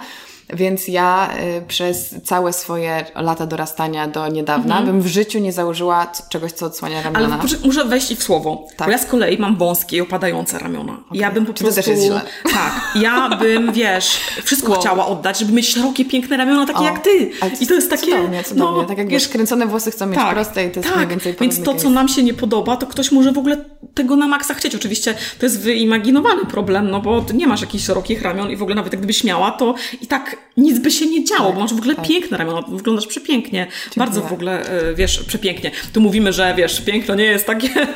[0.53, 4.85] więc ja y, przez całe swoje lata dorastania do niedawna mhm.
[4.85, 7.39] bym w życiu nie założyła czegoś, co odsłania ramiona.
[7.39, 8.67] Ale muszę wejść w słowo.
[8.77, 8.87] Tak.
[8.87, 10.93] Bo ja z kolei mam wąskie i opadające ramiona.
[10.93, 11.17] Okay.
[11.17, 11.81] Ja bym po Czy prostu...
[11.81, 12.21] to też jest źle.
[12.43, 12.81] Tak.
[12.95, 14.81] Ja bym, wiesz, wszystko wow.
[14.81, 16.83] chciała oddać, żeby mieć szerokie, piękne ramiona, takie o.
[16.83, 17.31] jak ty.
[17.59, 18.05] I to jest takie...
[18.05, 18.81] Cudownie, cudownie.
[18.81, 20.97] No, tak jak wiesz, kręcone włosy chcą mieć tak, proste i to jest tak.
[20.97, 23.57] najwięcej Więc to, co nam się nie podoba, to ktoś może w ogóle
[23.93, 24.75] tego na maksa chcieć.
[24.75, 28.75] Oczywiście to jest wyimaginowany problem, no bo nie masz jakichś szerokich ramion i w ogóle
[28.75, 31.77] nawet gdybyś miała, to i tak nic by się nie działo, tak, bo masz w
[31.77, 32.07] ogóle tak.
[32.07, 33.59] piękne ramiona, wyglądasz przepięknie.
[33.59, 34.05] Dziękuję.
[34.05, 35.71] Bardzo w ogóle, e, wiesz, przepięknie.
[35.93, 37.69] Tu mówimy, że wiesz, piękno nie jest takie,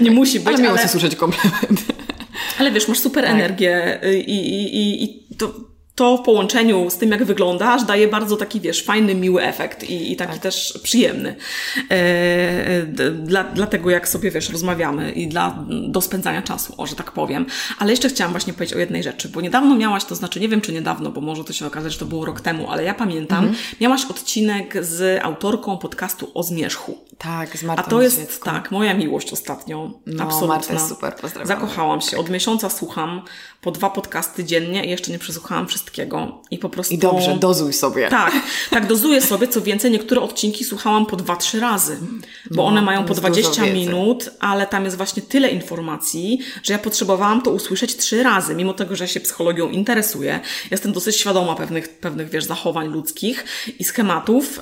[0.00, 0.48] nie musi być.
[0.48, 0.88] Ale miło ale...
[0.88, 1.84] słyszeć komplement.
[2.58, 3.32] Ale wiesz, masz super tak.
[3.32, 8.36] energię i, i, i, i to to w połączeniu z tym, jak wyglądasz, daje bardzo
[8.36, 10.42] taki, wiesz, fajny, miły efekt i, i taki tak.
[10.42, 11.36] też przyjemny.
[11.90, 16.96] E, dla, dla tego, jak sobie, wiesz, rozmawiamy i dla, do spędzania czasu, o, że
[16.96, 17.46] tak powiem.
[17.78, 20.60] Ale jeszcze chciałam właśnie powiedzieć o jednej rzeczy, bo niedawno miałaś, to znaczy, nie wiem,
[20.60, 23.44] czy niedawno, bo może to się okazać, że to było rok temu, ale ja pamiętam,
[23.44, 23.64] mhm.
[23.80, 26.98] miałaś odcinek z autorką podcastu o zmierzchu.
[27.18, 29.90] Tak, z Martą A to jest, tak, moja miłość ostatnio.
[30.06, 30.54] No, absolutna.
[30.54, 31.48] Marta jest super, pozdrawiam.
[31.48, 32.18] Zakochałam się.
[32.18, 33.22] Od miesiąca słucham
[33.60, 36.42] po dwa podcasty dziennie i jeszcze nie przesłuchałam wszystkiego.
[36.50, 36.94] I po prostu...
[36.94, 38.08] I dobrze, dozuj sobie.
[38.08, 38.32] Tak,
[38.70, 39.48] tak, dozuję sobie.
[39.48, 41.98] Co więcej, niektóre odcinki słuchałam po dwa, trzy razy.
[42.50, 46.78] Bo no, one mają po 20 minut, ale tam jest właśnie tyle informacji, że ja
[46.78, 48.54] potrzebowałam to usłyszeć trzy razy.
[48.54, 50.40] Mimo tego, że się psychologią interesuję.
[50.70, 53.44] Jestem dosyć świadoma pewnych, pewnych wiesz, zachowań ludzkich
[53.78, 54.60] i schematów.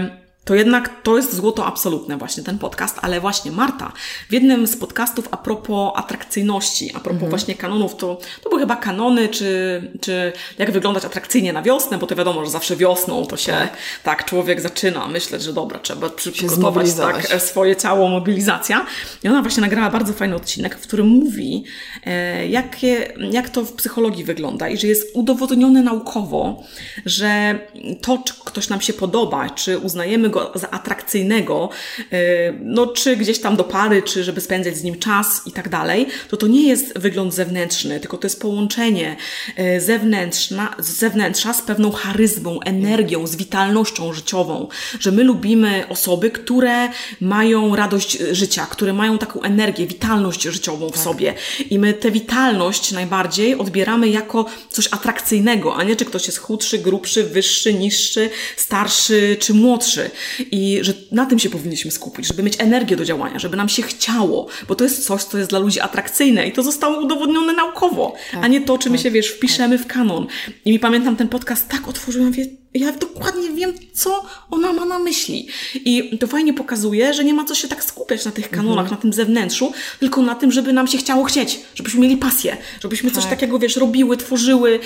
[0.00, 3.92] Yy, to jednak to jest złoto absolutne właśnie ten podcast, ale właśnie Marta
[4.28, 7.30] w jednym z podcastów a propos atrakcyjności, a propos mhm.
[7.30, 12.06] właśnie kanonów, to, to były chyba kanony, czy, czy jak wyglądać atrakcyjnie na wiosnę, bo
[12.06, 16.10] to wiadomo, że zawsze wiosną to się tak, tak człowiek zaczyna myśleć, że dobra, trzeba
[16.10, 18.86] przygotować tak, swoje ciało, mobilizacja.
[19.24, 21.64] I ona właśnie nagrała bardzo fajny odcinek, w którym mówi,
[22.06, 26.62] e, jakie, jak to w psychologii wygląda i że jest udowodnione naukowo,
[27.06, 27.58] że
[28.00, 31.68] to, czy ktoś nam się podoba, czy uznajemy za atrakcyjnego,
[32.12, 32.16] e,
[32.60, 36.06] no czy gdzieś tam do pary, czy żeby spędzać z nim czas i tak dalej,
[36.28, 39.16] to to nie jest wygląd zewnętrzny, tylko to jest połączenie
[39.56, 44.68] e, zewnętrzna, z zewnętrza z pewną charyzmą, energią, z witalnością życiową,
[45.00, 46.88] że my lubimy osoby, które
[47.20, 51.02] mają radość życia, które mają taką energię, witalność życiową w tak.
[51.02, 51.34] sobie
[51.70, 56.78] i my tę witalność najbardziej odbieramy jako coś atrakcyjnego, a nie czy ktoś jest chudszy,
[56.78, 60.10] grubszy, wyższy, niższy, starszy czy młodszy.
[60.50, 63.82] I że na tym się powinniśmy skupić, żeby mieć energię do działania, żeby nam się
[63.82, 68.14] chciało, bo to jest coś, co jest dla ludzi atrakcyjne i to zostało udowodnione naukowo,
[68.32, 69.86] tak, a nie to, czy my tak, się, wiesz, wpiszemy tak.
[69.86, 70.26] w kanon.
[70.64, 74.98] I mi pamiętam ten podcast tak otworzyłam, wie, ja dokładnie wiem, co ona ma na
[74.98, 75.48] myśli.
[75.74, 78.90] I to fajnie pokazuje, że nie ma co się tak skupiać na tych kanonach, mhm.
[78.90, 83.10] na tym zewnętrzu, tylko na tym, żeby nam się chciało chcieć, żebyśmy mieli pasję, żebyśmy
[83.10, 83.20] tak.
[83.20, 84.80] coś takiego, wiesz, robiły, tworzyły,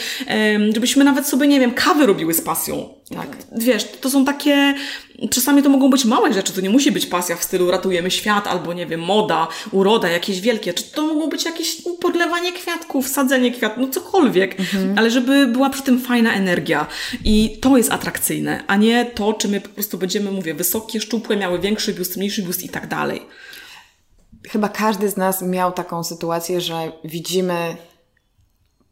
[0.75, 2.89] żebyśmy nawet sobie, nie wiem, kawy robiły z pasją.
[3.15, 3.37] Tak.
[3.53, 4.75] Wiesz, to są takie
[5.31, 8.47] czasami to mogą być małe rzeczy, to nie musi być pasja w stylu ratujemy świat,
[8.47, 13.51] albo nie wiem, moda, uroda, jakieś wielkie, czy to mogło być jakieś podlewanie kwiatków, sadzenie
[13.51, 14.99] kwiatów, no cokolwiek, mhm.
[14.99, 16.87] ale żeby była przy tym fajna energia
[17.25, 21.37] i to jest atrakcyjne, a nie to, czy my po prostu będziemy, mówię, wysokie, szczupłe,
[21.37, 23.27] miały większy biust, mniejszy biust i tak dalej.
[24.49, 27.77] Chyba każdy z nas miał taką sytuację, że widzimy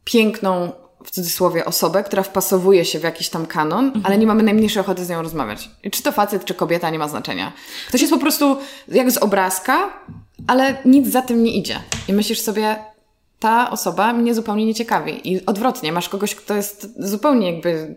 [0.03, 0.71] piękną
[1.05, 4.05] w cudzysłowie osobę, która wpasowuje się w jakiś tam kanon, mhm.
[4.05, 5.69] ale nie mamy najmniejszej ochoty z nią rozmawiać.
[5.83, 7.53] I czy to facet, czy kobieta, nie ma znaczenia.
[7.87, 9.89] Ktoś jest po prostu jak z obrazka,
[10.47, 11.79] ale nic za tym nie idzie.
[12.07, 12.75] I myślisz sobie,
[13.39, 15.31] ta osoba mnie zupełnie nie ciekawi.
[15.33, 17.95] I odwrotnie, masz kogoś, kto jest zupełnie jakby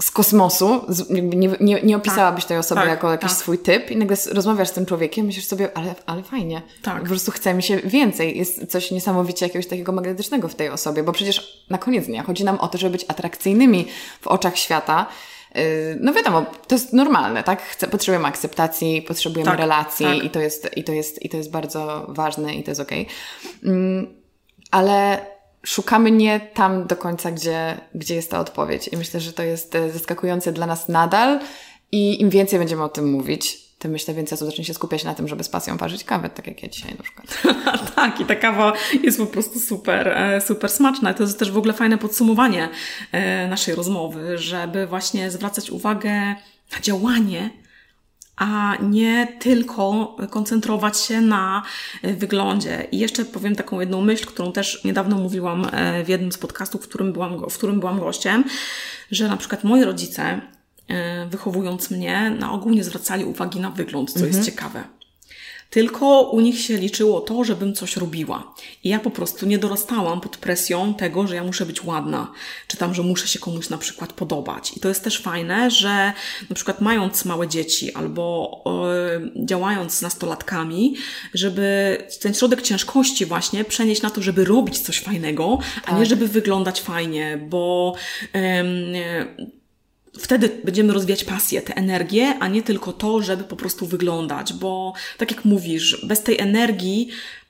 [0.00, 3.38] z kosmosu, z, nie, nie, nie opisałabyś tak, tej osoby tak, jako jakiś tak.
[3.38, 6.62] swój typ i nagle rozmawiasz z tym człowiekiem, myślisz sobie, ale, ale fajnie.
[6.82, 7.00] Tak.
[7.00, 8.38] Po prostu chce mi się więcej.
[8.38, 12.44] Jest coś niesamowicie jakiegoś takiego magnetycznego w tej osobie, bo przecież na koniec dnia chodzi
[12.44, 13.86] nam o to, żeby być atrakcyjnymi
[14.20, 15.06] w oczach świata.
[15.54, 15.62] Yy,
[16.00, 17.76] No wiadomo, to jest normalne, tak?
[17.90, 20.24] Potrzebujemy akceptacji, potrzebujemy Tak, relacji tak.
[20.24, 23.06] i, to jest, i, to jest, i to jest bardzo ważne i to jest okej.
[23.64, 24.14] Mm,
[24.70, 25.26] ale
[25.66, 28.88] szukamy nie tam do końca, gdzie, gdzie jest ta odpowiedź.
[28.92, 31.40] I myślę, że to jest e, zaskakujące dla nas nadal.
[31.92, 35.14] I im więcej będziemy o tym mówić, tym myślę, więcej osób zacznie się skupiać na
[35.14, 37.42] tym, żeby z pasją parzyć kawę, tak jak ja dzisiaj na przykład.
[37.94, 38.72] tak, i ta kawa
[39.02, 41.14] jest po prostu super, e, super smaczna.
[41.14, 42.68] To jest też w ogóle fajne podsumowanie
[43.12, 46.10] e, naszej rozmowy, żeby właśnie zwracać uwagę
[46.72, 47.50] na działanie,
[48.36, 51.62] a nie tylko koncentrować się na
[52.02, 52.86] e, wyglądzie.
[52.92, 56.84] I jeszcze powiem taką jedną myśl, którą też niedawno mówiłam e, w jednym z podcastów,
[56.84, 58.44] w którym byłam, w którym byłam gościem,
[59.10, 60.40] że na przykład moi rodzice,
[60.88, 64.84] e, wychowując mnie, na ogół nie zwracali uwagi na wygląd, co jest ciekawe.
[65.72, 68.54] Tylko u nich się liczyło to, żebym coś robiła.
[68.84, 72.32] I ja po prostu nie dorastałam pod presją tego, że ja muszę być ładna,
[72.66, 74.76] czy tam, że muszę się komuś na przykład podobać.
[74.76, 76.12] I to jest też fajne, że
[76.50, 80.96] na przykład mając małe dzieci albo e, działając z nastolatkami,
[81.34, 86.28] żeby ten środek ciężkości właśnie przenieść na to, żeby robić coś fajnego, a nie żeby
[86.28, 87.94] wyglądać fajnie, bo
[88.34, 88.64] e,
[90.18, 94.92] wtedy będziemy rozwijać pasję, tę energię, a nie tylko to, żeby po prostu wyglądać, bo
[95.18, 97.08] tak jak mówisz, bez tej energii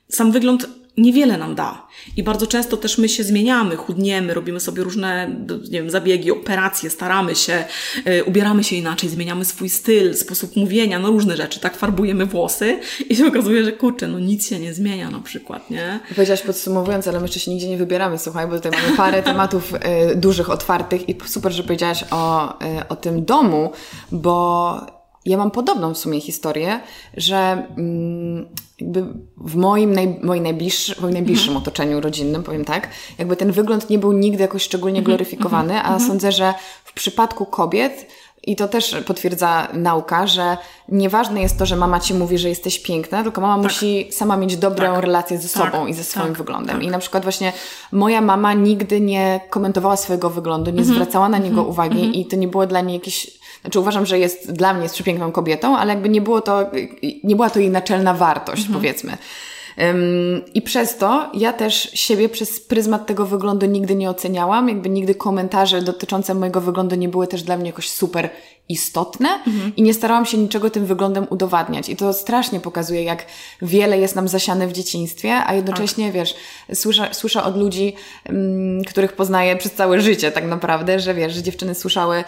[0.09, 1.87] sam wygląd niewiele nam da.
[2.17, 6.89] I bardzo często też my się zmieniamy, chudniemy, robimy sobie różne, nie wiem, zabiegi, operacje,
[6.89, 7.63] staramy się,
[8.07, 12.79] y, ubieramy się inaczej, zmieniamy swój styl, sposób mówienia, no różne rzeczy, tak farbujemy włosy
[13.09, 15.99] i się okazuje, że kurczę, no nic się nie zmienia na przykład, nie?
[16.15, 19.73] Powiedziałaś podsumowując, ale my jeszcze się nigdzie nie wybieramy, słuchaj, bo tutaj mamy parę tematów
[19.73, 23.71] y, dużych, otwartych i super, że powiedziałaś o, y, o tym domu,
[24.11, 26.79] bo ja mam podobną w sumie historię,
[27.17, 28.45] że mm,
[28.79, 29.05] jakby
[29.37, 33.89] w moim, naj, moim, najbliższy, w moim najbliższym otoczeniu rodzinnym, powiem tak, jakby ten wygląd
[33.89, 36.53] nie był nigdy jakoś szczególnie gloryfikowany, a sądzę, że
[36.85, 38.07] w przypadku kobiet
[38.47, 40.57] i to też potwierdza nauka, że
[40.89, 44.57] nieważne jest to, że mama ci mówi, że jesteś piękna, tylko mama musi sama mieć
[44.57, 45.01] dobrą Tak.
[45.03, 45.89] relację ze sobą Tak.
[45.89, 46.37] i ze swoim Tak.
[46.37, 46.75] wyglądem.
[46.75, 46.83] Tak.
[46.85, 47.53] I na przykład właśnie
[47.91, 50.95] moja mama nigdy nie komentowała swojego wyglądu, nie Mhm.
[50.95, 54.51] zwracała na niego uwagi i to nie było dla niej jakieś znaczy uważam, że jest
[54.51, 56.71] dla mnie jest przepiękną kobietą, ale jakby nie było to,
[57.23, 58.79] nie była to jej naczelna wartość, Mhm.
[58.79, 59.17] powiedzmy.
[59.81, 64.89] Ym, I przez to ja też siebie przez pryzmat tego wyglądu nigdy nie oceniałam, jakby
[64.89, 68.29] nigdy komentarze dotyczące mojego wyglądu nie były też dla mnie jakoś super
[68.69, 69.29] istotne
[69.77, 71.89] i nie starałam się niczego tym wyglądem udowadniać.
[71.89, 73.25] I to strasznie pokazuje, jak
[73.61, 76.35] wiele jest nam zasiane w dzieciństwie, a jednocześnie, wiesz,
[76.73, 77.95] słyszę, słyszę od ludzi,
[78.87, 82.23] których poznaję przez całe życie tak naprawdę, że wiesz, że dziewczyny słyszały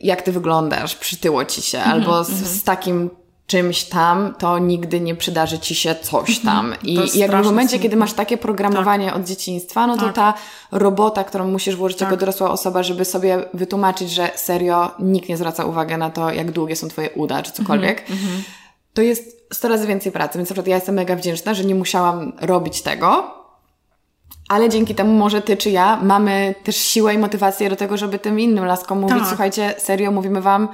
[0.00, 3.10] jak ty wyglądasz, przytyło ci się, albo z, z takim
[3.46, 6.74] czymś tam, to nigdy nie przydarzy ci się coś tam.
[6.82, 10.14] I, jakby w momencie, kiedy masz takie programowanie od dzieciństwa, no to Tak.
[10.14, 10.34] ta
[10.72, 15.64] robota, którą musisz włożyć jako dorosła osoba, żeby sobie wytłumaczyć, że serio nikt nie zwraca
[15.64, 18.04] uwagi na to, jak długie są twoje uda, czy cokolwiek,
[18.94, 20.38] to jest 100 razy więcej pracy.
[20.38, 23.34] Więc na przykład ja jestem mega wdzięczna, że nie musiałam robić tego,
[24.48, 28.18] ale dzięki temu może ty czy ja mamy też siłę i motywację do tego, żeby
[28.18, 29.28] tym innym laskom mówić, Tak.
[29.28, 30.68] słuchajcie, serio, mówimy wam,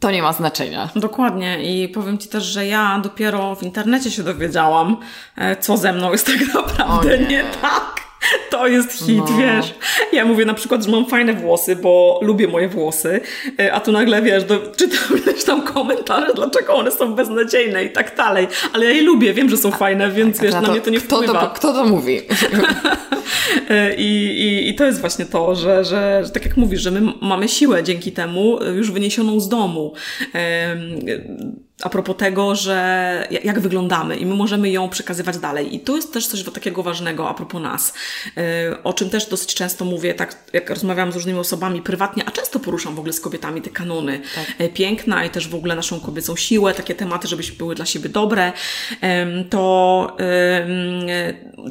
[0.00, 0.88] to nie ma znaczenia.
[0.96, 4.96] Dokładnie i powiem Ci też, że ja dopiero w internecie się dowiedziałam,
[5.36, 7.26] e, co ze mną jest tak naprawdę nie.
[7.26, 7.44] nie.
[7.62, 8.07] tak.
[8.50, 9.38] To jest hit, No.
[9.38, 9.74] wiesz.
[10.12, 13.20] Ja mówię na przykład, że mam fajne włosy, bo lubię moje włosy,
[13.60, 17.90] e, a tu nagle, wiesz, do, czytam ileś tam komentarze, dlaczego one są beznadziejne i
[17.90, 18.46] tak dalej.
[18.72, 21.00] Ale ja je lubię, wiem, że są fajne, więc wiesz, A na mnie to nie
[21.00, 21.40] kto wpływa.
[21.40, 22.20] to, kto to mówi?
[23.70, 26.90] E, I, i, I to jest właśnie to, że, że, że tak jak mówisz, że
[26.90, 29.92] my mamy siłę dzięki temu e, już wyniesioną z domu.
[31.82, 32.74] A propos tego, że
[33.30, 35.74] ja- jak wyglądamy i my możemy ją przekazywać dalej.
[35.74, 37.94] I to jest też coś takiego ważnego a propos nas,
[38.36, 42.30] e, o czym też dosyć często mówię, tak jak rozmawiam z różnymi osobami prywatnie, a
[42.30, 44.20] często poruszam w ogóle z kobietami te kanony
[44.58, 48.08] e, piękna i też w ogóle naszą kobiecą siłę, takie tematy, żebyśmy były dla siebie
[48.08, 48.52] dobre,
[49.50, 50.16] to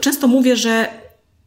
[0.02, 0.88] często mówię, że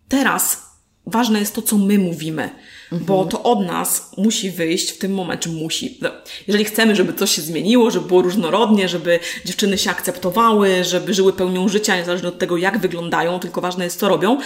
[0.09, 0.63] teraz
[1.07, 2.51] ważne jest to, co my mówimy,
[2.93, 5.99] bo to od nas musi wyjść w tym momencie, musi.
[6.47, 11.33] Jeżeli chcemy, żeby coś się zmieniło, żeby było różnorodnie, żeby dziewczyny się akceptowały, żeby żyły
[11.33, 14.39] pełnią życia, niezależnie od tego, jak wyglądają, tylko ważne jest, co robią,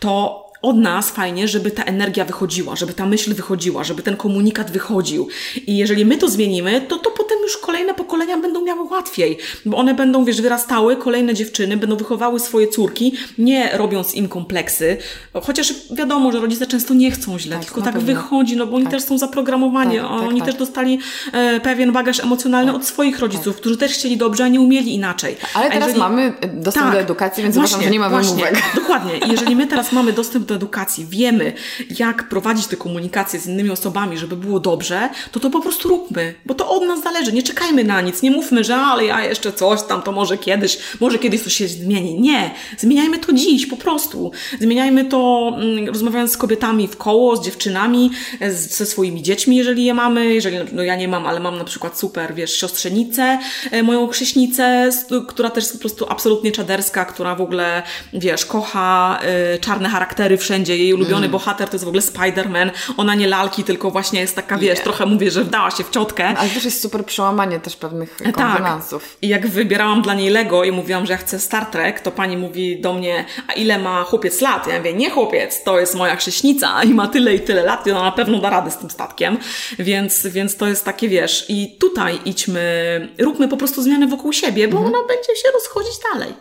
[0.00, 4.70] to od nas fajnie, żeby ta energia wychodziła, żeby ta myśl wychodziła, żeby ten komunikat
[4.70, 5.28] wychodził.
[5.66, 9.76] I jeżeli my to zmienimy, to to potem już kolejne pokolenia będą miały łatwiej, bo
[9.76, 14.96] one będą, wiesz, wyrastały, kolejne dziewczyny będą wychowały swoje córki, nie robiąc im kompleksy,
[15.42, 18.06] chociaż wiadomo, że rodzice często nie chcą źle, Tak, tylko tak pewno.
[18.14, 18.92] wychodzi, no bo oni Tak.
[18.92, 20.48] też są zaprogramowani, Tak, tak, oni tak.
[20.48, 20.98] też dostali
[21.32, 25.36] e, pewien bagaż emocjonalny od swoich rodziców, którzy też chcieli dobrze, a nie umieli inaczej.
[25.54, 26.94] Ale A teraz jeżeli- mamy dostęp Tak.
[26.94, 28.62] do edukacji, więc Właśnie, uważam, że nie ma wymówek.
[28.74, 29.18] Dokładnie.
[29.18, 31.52] I jeżeli my teraz mamy dostęp do edukacji, wiemy,
[31.98, 36.34] jak prowadzić tę komunikację z innymi osobami, żeby było dobrze, to to po prostu róbmy,
[36.46, 37.32] bo to od nas zależy.
[37.32, 40.78] Nie czekajmy na nic, nie mówmy, że ale ja jeszcze coś tam, to może kiedyś,
[41.00, 42.20] może kiedyś coś się zmieni.
[42.20, 42.50] Nie.
[42.78, 44.30] Zmieniajmy to dziś, po prostu.
[44.60, 49.84] Zmieniajmy to mm, rozmawiając z kobietami w koło, z dziewczynami, z, ze swoimi dziećmi, jeżeli
[49.84, 50.34] je mamy.
[50.34, 53.38] Jeżeli, no ja nie mam, ale mam na przykład super, wiesz, siostrzenicę,
[53.70, 57.82] e, moją chrześnicę, s- która też jest po prostu absolutnie czaderska, która w ogóle,
[58.12, 60.76] wiesz, kocha e, czarne charaktery wszędzie.
[60.76, 61.30] Jej ulubiony Mm.
[61.30, 62.70] bohater to jest w ogóle Spider-Man.
[62.96, 64.84] Ona nie lalki, tylko właśnie jest taka, wiesz, Nie.
[64.84, 66.24] trochę mówię, że wdała się w ciotkę.
[66.28, 68.34] Ale też jest super przełamanie też pewnych Tak.
[68.34, 69.16] konwenansów.
[69.22, 72.36] I jak wybierałam dla niej Lego i mówiłam, że ja chcę Star Trek, to pani
[72.36, 74.66] mówi do mnie, a ile ma chłopiec lat?
[74.66, 77.90] Ja mówię, nie chłopiec, to jest moja chrześnica i ma tyle i tyle lat i
[77.90, 79.38] ona na pewno da radę z tym statkiem.
[79.78, 84.68] Więc, więc to jest takie, wiesz, i tutaj idźmy, róbmy po prostu zmiany wokół siebie,
[84.68, 86.34] bo ona będzie się rozchodzić dalej.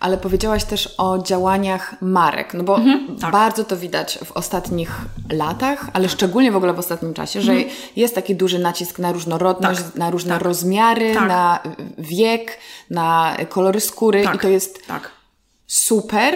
[0.00, 2.78] Ale powiedziałaś też o działaniach marek, no bo
[3.20, 3.32] tak.
[3.32, 4.90] bardzo to widać w ostatnich
[5.32, 7.52] latach, ale szczególnie w ogóle w ostatnim czasie, że
[7.96, 11.28] jest taki duży nacisk na różnorodność, Tak, na różne tak, rozmiary, tak.
[11.28, 11.58] na
[11.98, 12.58] wiek,
[12.90, 15.10] na kolory skóry i to jest Tak.
[15.66, 16.34] super,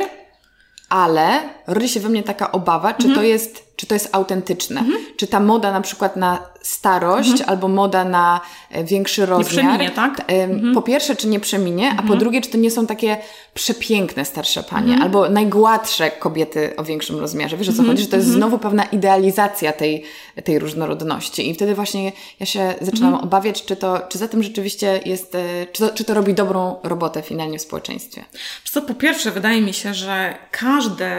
[0.88, 3.14] ale rodzi się we mnie taka obawa, czy Mhm.
[3.14, 4.84] to jest, czy to jest autentyczne.
[5.16, 8.40] Czy ta moda na przykład na starość albo moda na
[8.70, 9.46] e, większy rozmiar.
[9.64, 10.24] przeminie, tak?
[10.26, 13.16] em, Po pierwsze, czy nie przeminie, a po drugie, czy to nie są takie
[13.54, 17.56] przepiękne starsze panie, albo najgładsze kobiety o większym rozmiarze.
[17.56, 18.02] Wiesz o co chodzi?
[18.02, 20.04] Że to jest znowu pewna idealizacja tej,
[20.44, 21.50] tej różnorodności.
[21.50, 25.66] I wtedy właśnie ja się zaczynam obawiać, czy to, czy za tym rzeczywiście jest, e,
[25.72, 28.24] czy to, czy to robi dobrą robotę finalnie w społeczeństwie.
[28.72, 31.10] Co po pierwsze, wydaje mi się, że każde,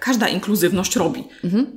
[0.00, 1.24] każda inkluzywność robi.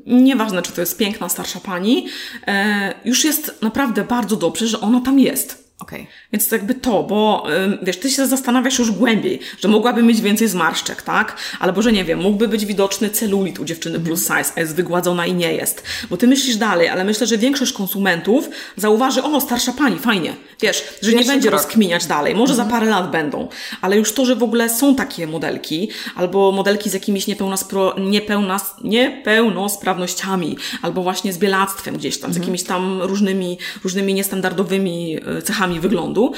[0.05, 2.07] Nieważne, czy to jest piękna starsza pani,
[2.47, 5.70] e, już jest naprawdę bardzo dobrze, że ona tam jest.
[5.91, 6.07] Okej.
[6.33, 7.47] Więc to jakby to, bo
[7.81, 11.37] wiesz, ty się zastanawiasz już głębiej, że mogłaby mieć więcej zmarszczek, tak?
[11.59, 15.25] Albo, że nie wiem, mógłby być widoczny celulit u dziewczyny plus size, a jest wygładzona
[15.25, 15.83] i nie jest.
[16.09, 20.33] Bo ty myślisz dalej, ale myślę, że większość konsumentów zauważy, o, starsza pani, fajnie.
[20.61, 21.61] Wiesz, że nie będzie krok.
[21.61, 22.35] rozkminiać dalej.
[22.35, 23.47] Może za parę lat będą.
[23.81, 28.75] Ale już to, że w ogóle są takie modelki, albo modelki z jakimiś niepełnospro, niepełnas,
[28.83, 35.80] niepełnosprawnościami, albo właśnie z bielactwem gdzieś tam, z jakimiś tam różnymi, różnymi niestandardowymi e, cechami
[35.81, 36.31] wyglądu,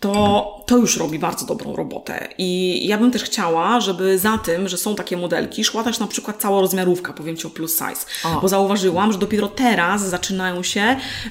[0.00, 2.28] to, to już robi bardzo dobrą robotę.
[2.38, 6.06] I ja bym też chciała, żeby za tym, że są takie modelki, szła też na
[6.06, 8.06] przykład cała rozmiarówka, powiem Ci o plus size.
[8.24, 8.40] O.
[8.40, 10.80] Bo zauważyłam, że dopiero teraz zaczynają się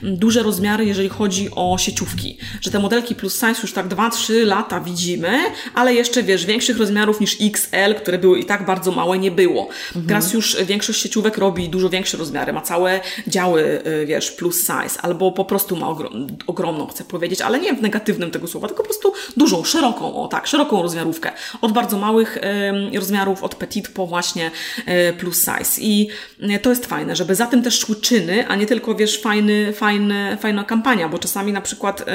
[0.04, 2.38] mm, duże rozmiary, jeżeli chodzi o sieciówki.
[2.62, 5.38] Że te modelki plus size już tak 2-3 lata widzimy,
[5.74, 9.70] ale jeszcze wiesz, większych rozmiarów niż XL, które były i tak bardzo małe, nie było.
[10.08, 15.02] Teraz już większość sieciówek robi dużo większe rozmiary, ma całe działy, y, wiesz, plus size,
[15.02, 18.84] albo po prostu ma ogrom, ogromną, chcę powiedzieć, ale nie w negatywnym tego słowa, tylko
[18.84, 21.32] po prostu dużą, szeroką, o tak, szeroką rozmiarówkę.
[21.62, 24.52] Od bardzo małych em, rozmiarów, od petit po właśnie
[24.86, 25.82] e, plus size.
[25.82, 26.08] I
[26.42, 29.74] e, to jest fajne, żeby za tym też szły czyny, a nie tylko, wiesz, fajny,
[29.74, 32.06] fajny, fajna kampania, bo czasami na przykład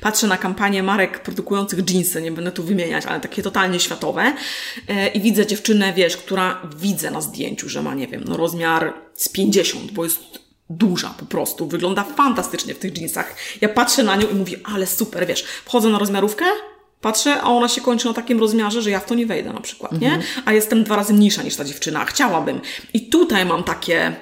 [0.00, 4.32] patrzę na kampanię marek produkujących jeansy, nie będę tu wymieniać, ale takie totalnie światowe
[4.88, 8.94] e, i widzę dziewczynę, wiesz, która widzę na zdjęciu, że ma, nie wiem, no rozmiar
[9.14, 10.41] z 50, bo jest
[10.78, 13.36] duża po prostu, wygląda fantastycznie w tych jeansach.
[13.60, 16.44] Ja patrzę na nią i mówię, ale super, wiesz, wchodzę na rozmiarówkę,
[17.00, 19.60] patrzę, a ona się kończy na takim rozmiarze, że ja w to nie wejdę na
[19.60, 20.18] przykład, nie?
[20.44, 22.60] A jestem dwa razy mniejsza niż ta dziewczyna, a chciałabym.
[22.94, 24.16] I tutaj mam takie,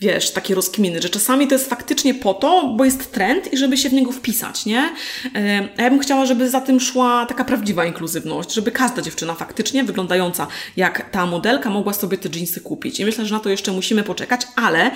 [0.00, 3.76] wiesz, takie rozkminy, że czasami to jest faktycznie po to, bo jest trend i żeby
[3.76, 4.94] się w niego wpisać, nie?
[5.34, 9.34] E, A ja bym chciała, żeby za tym szła taka prawdziwa inkluzywność, żeby każda dziewczyna
[9.34, 10.46] faktycznie wyglądająca
[10.76, 13.00] jak ta modelka mogła sobie te jeansy kupić.
[13.00, 14.90] I myślę, że na to jeszcze musimy poczekać, ale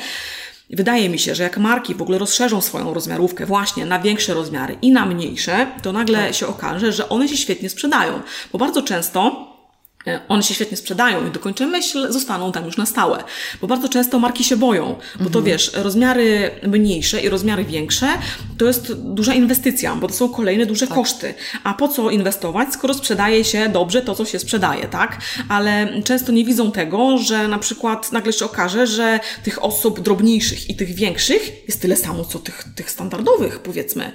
[0.72, 4.76] Wydaje mi się, że jak marki w ogóle rozszerzą swoją rozmiarówkę właśnie na większe rozmiary
[4.82, 8.20] i na mniejsze, to nagle się okaże, że one się świetnie sprzedają.
[8.52, 9.49] Bo bardzo często
[10.28, 13.24] one się świetnie sprzedają i dokończę myśl, zostaną tam już na stałe.
[13.60, 18.08] Bo bardzo często marki się boją, bo to wiesz, rozmiary mniejsze i rozmiary większe
[18.58, 21.34] to jest duża inwestycja, bo to są kolejne duże koszty.
[21.64, 25.20] A po co inwestować, skoro sprzedaje się dobrze to, co się sprzedaje, tak?
[25.48, 30.70] Ale często nie widzą tego, że na przykład nagle się okaże, że tych osób drobniejszych
[30.70, 34.12] i tych większych jest tyle samo, co tych, tych standardowych, powiedzmy.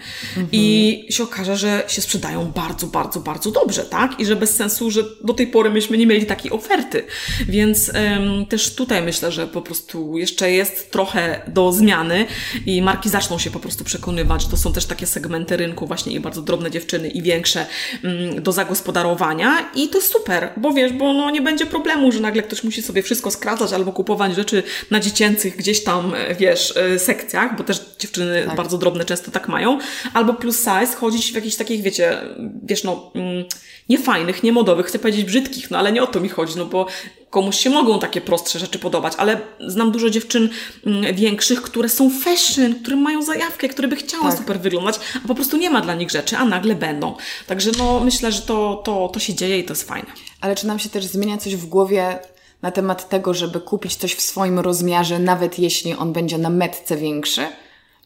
[0.52, 4.20] I się okaże, że się sprzedają bardzo, bardzo, bardzo dobrze, tak?
[4.20, 7.04] I że bez sensu, że do tej pory myśmy nie mieli takiej oferty.
[7.48, 12.26] Więc ym, też tutaj myślę, że po prostu jeszcze jest trochę do zmiany
[12.66, 14.48] i marki zaczną się po prostu przekonywać.
[14.48, 17.66] To są też takie segmenty rynku, właśnie i bardzo drobne dziewczyny i większe
[18.04, 22.44] ym, do zagospodarowania i to super, bo wiesz, bo no nie będzie problemu, że nagle
[22.44, 27.00] ktoś musi sobie wszystko skracać albo kupować rzeczy na dziecięcych gdzieś tam, e, wiesz, e,
[27.00, 28.56] sekcjach, bo też dziewczyny tak.
[28.56, 29.80] bardzo drobne często tak mają,
[30.14, 32.22] albo plus size chodzić w jakichś takich, wiecie,
[32.64, 33.46] wiesz, no, mm,
[33.90, 36.88] niefajnych, niemodowych, chcę powiedzieć brzydkich, no ale nie o to mi chodzi, no bo
[37.30, 40.50] komuś się mogą takie prostsze rzeczy podobać, ale znam dużo dziewczyn
[40.86, 44.38] mm, większych, które są fashion, które mają zajawkę, które by chciały tak.
[44.38, 47.16] super wyglądać, a po prostu nie ma dla nich rzeczy, a nagle będą.
[47.48, 50.10] Także no, myślę, że to, to, to się dzieje i to jest fajne.
[50.42, 52.20] Ale czy nam się też zmienia coś w głowie
[52.62, 56.98] na temat tego, żeby kupić coś w swoim rozmiarze, nawet jeśli on będzie na metce
[56.98, 57.48] większy?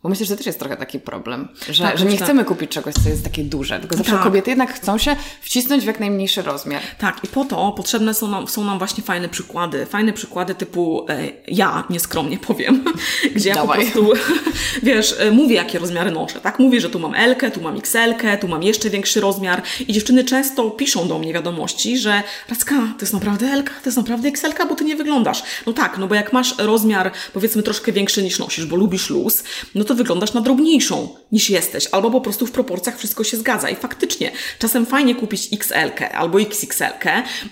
[0.04, 2.24] Bo myślę, że to też jest trochę taki problem, że, tak, że nie tak.
[2.24, 4.24] chcemy kupić czegoś, co jest takie duże, tylko zawsze tak.
[4.24, 6.82] kobiety jednak chcą się wcisnąć w jak najmniejszy rozmiar.
[6.98, 9.86] Tak, i po to potrzebne są nam, są nam właśnie fajne przykłady.
[9.86, 12.84] Fajne przykłady typu e, ja, nieskromnie powiem,
[13.36, 13.86] gdzie ja Dawaj.
[13.92, 14.14] po prostu,
[14.84, 16.60] wiesz, e, mówię, jakie rozmiary noszę, tak?
[16.60, 20.24] Mówię, że tu mam L, tu mam XL, tu mam jeszcze większy rozmiar i dziewczyny
[20.24, 24.68] często piszą do mnie wiadomości, że Racka, to jest naprawdę L, to jest naprawdę XL,
[24.70, 25.44] bo ty nie wyglądasz.
[25.66, 29.44] No tak, no bo jak masz rozmiar, powiedzmy, troszkę większy niż nosisz, bo lubisz luz,
[29.76, 33.70] no to wyglądasz na drobniejszą niż jesteś, albo po prostu w proporcjach wszystko się zgadza.
[33.70, 36.84] I faktycznie, czasem fajnie kupić XL albo XXL,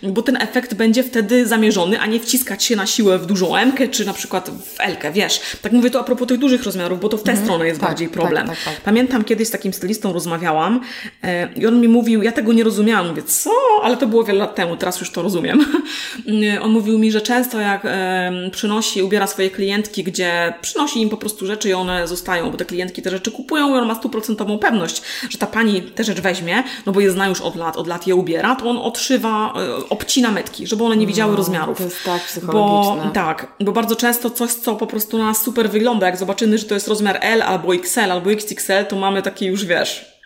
[0.03, 3.73] bo ten efekt będzie wtedy zamierzony, a nie wciskać się na siłę w dużą M,
[3.91, 5.41] czy na przykład w L, wiesz.
[5.61, 7.47] Tak mówię to a propos tych dużych rozmiarów, bo to w tę mhm.
[7.47, 8.47] stronę jest tak, bardziej problem.
[8.47, 10.81] Tak, tak, tak, Pamiętam kiedyś z takim stylistą rozmawiałam
[11.23, 13.51] e, i on mi mówił, ja tego nie rozumiałam, mówię, co?
[13.83, 15.65] Ale to było wiele lat temu, teraz już to rozumiem.
[16.63, 21.17] on mówił mi, że często jak e, przynosi, ubiera swoje klientki, gdzie przynosi im po
[21.17, 24.59] prostu rzeczy i one zostają, bo te klientki te rzeczy kupują i on ma stuprocentową
[24.59, 27.87] pewność, że ta pani tę rzecz weźmie, no bo je zna już od lat, od
[27.87, 31.77] lat je ubiera, to on odszywa, e, obcina metki, żeby one nie widziały no, rozmiarów.
[31.77, 33.05] To jest tak psychologiczne.
[33.05, 36.57] Bo, tak, bo bardzo często coś, co po prostu na nas super wygląda, jak zobaczymy,
[36.57, 40.16] że to jest rozmiar L albo XL albo XXL, to mamy taki już, wiesz,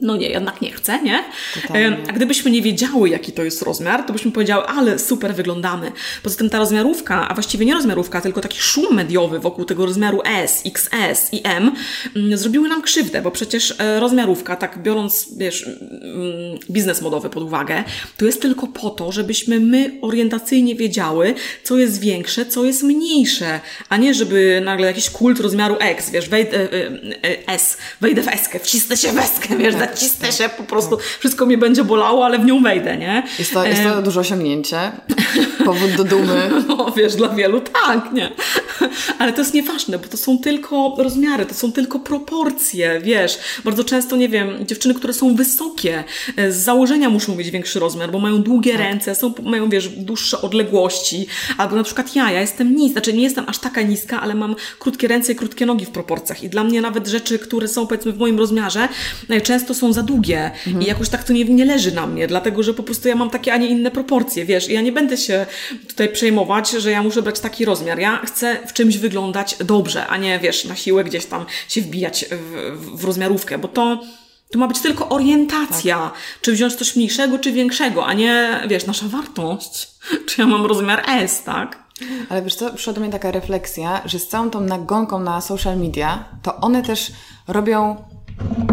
[0.00, 1.24] no nie, jednak nie chcę, nie?
[1.62, 1.96] Totalnie.
[2.08, 5.92] A gdybyśmy nie wiedziały, jaki to jest rozmiar, to byśmy powiedziały, ale super wyglądamy.
[6.22, 10.20] Poza tym ta rozmiarówka, a właściwie nie rozmiarówka, tylko taki szum mediowy wokół tego rozmiaru
[10.24, 11.72] S, XS i M
[12.16, 17.42] mm, zrobiły nam krzywdę, bo przecież e, rozmiarówka, tak biorąc, wiesz, mm, biznes modowy pod
[17.42, 17.84] uwagę,
[18.16, 23.60] to jest tylko po to, żebyśmy my orientacyjnie wiedziały, co jest większe, co jest mniejsze,
[23.88, 26.82] a nie żeby nagle jakiś kult rozmiaru X, wiesz, wejdę, e,
[27.24, 29.90] e, S, wejdę w eskę, wcisnę się w eskę, wiesz, tak.
[29.90, 33.22] zacisnę się, po prostu wszystko mnie będzie bolało, ale w nią wejdę, nie?
[33.38, 34.92] Jest to, jest to duże osiągnięcie,
[35.64, 36.50] powód do dumy.
[36.68, 38.32] No wiesz, dla wielu tak, nie?
[39.18, 43.38] Ale to jest nieważne, bo to są tylko rozmiary, to są tylko proporcje, wiesz.
[43.64, 46.04] Bardzo często, nie wiem, dziewczyny, które są wysokie,
[46.36, 48.80] e, z założenia muszą mieć większy rozmiar, bo mają długie tak.
[48.80, 51.26] ręce, są, mają, wiesz, dłuższe odległości,
[51.58, 54.56] albo na przykład ja, ja jestem niska, znaczy nie jestem aż taka niska, ale mam
[54.78, 58.12] krótkie ręce i krótkie nogi w proporcjach i dla mnie nawet rzeczy, które są powiedzmy
[58.12, 58.88] w moim rozmiarze,
[59.48, 60.82] często są za długie mhm.
[60.82, 63.30] i jakoś tak to nie, nie leży na mnie, dlatego że po prostu ja mam
[63.30, 65.46] takie, a nie inne proporcje, wiesz, i ja nie będę się
[65.88, 67.98] tutaj przejmować, że ja muszę brać taki rozmiar.
[67.98, 72.24] Ja chcę w czymś wyglądać dobrze, a nie, wiesz, na siłę gdzieś tam się wbijać
[72.30, 74.00] w, w rozmiarówkę, bo to
[74.50, 76.14] to ma być tylko orientacja, tak.
[76.40, 79.88] czy wziąć coś mniejszego, czy większego, a nie, wiesz, nasza wartość,
[80.26, 81.82] czy ja mam rozmiar S, tak?
[82.28, 85.78] Ale wiesz co, przyszła do mnie taka refleksja, że z całą tą nagonką na social
[85.78, 87.12] media, to one też
[87.48, 87.96] robią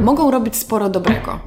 [0.01, 1.39] mogą robić sporo dobrego.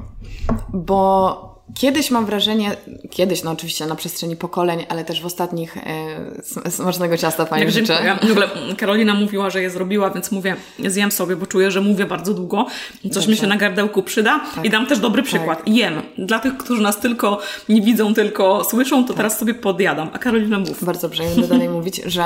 [0.73, 2.77] Bo Kiedyś mam wrażenie,
[3.09, 7.71] kiedyś, no oczywiście na przestrzeni pokoleń, ale też w ostatnich e, smacznego ciasta Pani Jak
[7.71, 8.01] życzę.
[8.05, 8.47] Ja, w ogóle
[8.77, 10.55] Karolina mówiła, że je zrobiła, więc mówię,
[10.87, 12.65] zjem sobie, bo czuję, że mówię bardzo długo.
[13.01, 13.29] Coś Dobrze.
[13.29, 14.65] mi się na gardełku przyda tak.
[14.65, 15.57] i dam też dobry przykład.
[15.57, 15.67] Tak.
[15.67, 16.01] Jem.
[16.17, 17.39] Dla tych, którzy nas tylko
[17.69, 19.17] nie widzą, tylko słyszą, to tak.
[19.17, 20.09] teraz sobie podjadam.
[20.13, 20.83] A Karolina mów.
[20.83, 22.23] Bardzo dobrze, ja będę dalej mówić, że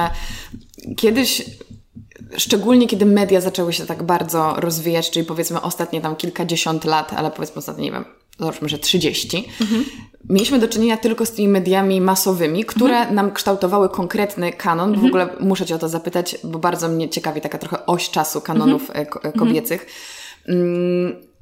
[0.98, 1.46] kiedyś
[2.38, 7.32] szczególnie kiedy media zaczęły się tak bardzo rozwijać, czyli powiedzmy ostatnie tam kilkadziesiąt lat, ale
[7.32, 8.06] powiedzmy ostatnie, nie wiem,
[8.40, 9.86] zobaczmy, że 30, mhm.
[10.30, 13.16] mieliśmy do czynienia tylko z tymi mediami masowymi, które mhm.
[13.16, 14.90] nam kształtowały konkretny kanon.
[14.90, 15.08] Mhm.
[15.08, 18.42] W ogóle muszę Cię o to zapytać, bo bardzo mnie ciekawi taka trochę oś czasu
[18.42, 19.08] kanonów mhm.
[19.24, 19.86] E, e, kobiecych.
[20.48, 21.33] Mm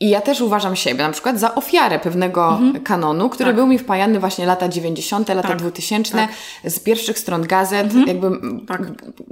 [0.00, 2.84] i ja też uważam siebie na przykład za ofiarę pewnego mhm.
[2.84, 3.56] kanonu, który tak.
[3.56, 5.58] był mi wpajany właśnie lata 90., lata tak.
[5.58, 6.30] 2000, tak.
[6.64, 8.06] z pierwszych stron gazet, mhm.
[8.06, 8.30] jakby
[8.66, 8.82] tak.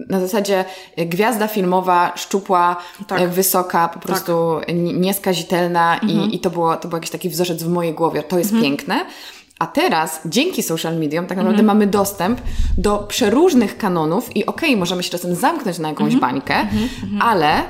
[0.09, 0.65] na zasadzie
[0.97, 3.21] gwiazda filmowa, szczupła, tak.
[3.21, 4.03] e, wysoka, po tak.
[4.03, 6.31] prostu nieskazitelna mhm.
[6.31, 8.23] i, i to, było, to był jakiś taki wzorzec w mojej głowie.
[8.23, 8.65] To jest mhm.
[8.65, 9.05] piękne.
[9.59, 11.79] A teraz, dzięki social mediom, tak naprawdę mhm.
[11.79, 12.41] mamy dostęp
[12.79, 16.55] do przeróżnych kanonów i okej, okay, możemy się czasem zamknąć na jakąś bańkę,
[17.21, 17.63] ale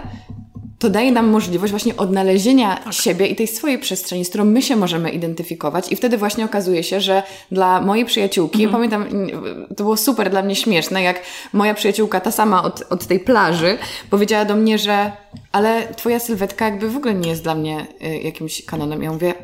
[0.78, 2.92] to daje nam możliwość właśnie odnalezienia tak.
[2.92, 5.92] siebie i tej swojej przestrzeni, z którą my się możemy identyfikować.
[5.92, 7.22] I wtedy właśnie okazuje się, że
[7.52, 8.72] dla mojej przyjaciółki, mhm.
[8.72, 9.28] pamiętam,
[9.68, 11.22] to było super dla mnie śmieszne, jak
[11.52, 13.78] moja przyjaciółka, ta sama od, od tej plaży,
[14.10, 15.12] powiedziała do mnie, że
[15.52, 19.02] ale twoja sylwetka jakby w ogóle nie jest dla mnie y, jakimś kanonem.
[19.02, 19.34] Ja mówię,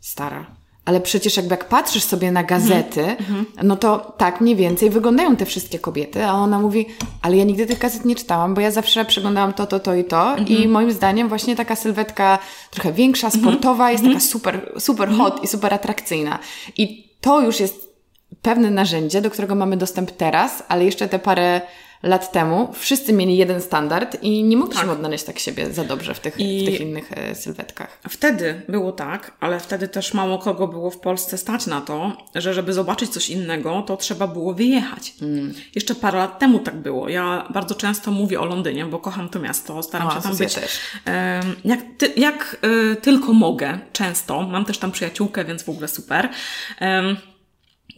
[0.00, 0.55] stara,
[0.86, 3.44] ale przecież jakby jak patrzysz sobie na gazety, mm-hmm.
[3.62, 6.86] no to tak mniej więcej wyglądają te wszystkie kobiety, a ona mówi,
[7.22, 10.04] ale ja nigdy tych gazet nie czytałam, bo ja zawsze przeglądałam to, to, to i
[10.04, 10.50] to mm-hmm.
[10.50, 12.38] i moim zdaniem właśnie taka sylwetka
[12.70, 13.44] trochę większa, mhm.
[13.44, 13.92] sportowa mm-hmm.
[13.92, 15.44] jest taka super, super hot mhm.
[15.44, 16.38] i super atrakcyjna.
[16.76, 17.96] I to już jest
[18.42, 21.60] pewne narzędzie, do którego mamy dostęp teraz, ale jeszcze te parę
[22.02, 24.92] lat temu wszyscy mieli jeden standard i nie mogliśmy tak.
[24.92, 27.98] odnaleźć tak siebie za dobrze w tych, w tych innych e, sylwetkach.
[28.08, 32.54] Wtedy było tak, ale wtedy też mało kogo było w Polsce stać na to, że
[32.54, 35.14] żeby zobaczyć coś innego, to trzeba było wyjechać.
[35.22, 35.54] Mm.
[35.74, 37.08] Jeszcze parę lat temu tak było.
[37.08, 40.54] Ja bardzo często mówię o Londynie, bo kocham to miasto, staram się tam być.
[40.54, 40.80] Też.
[41.64, 42.56] Jak, ty, jak
[42.92, 44.42] y, tylko mogę, często.
[44.42, 46.28] Mam też tam przyjaciółkę, więc w ogóle super.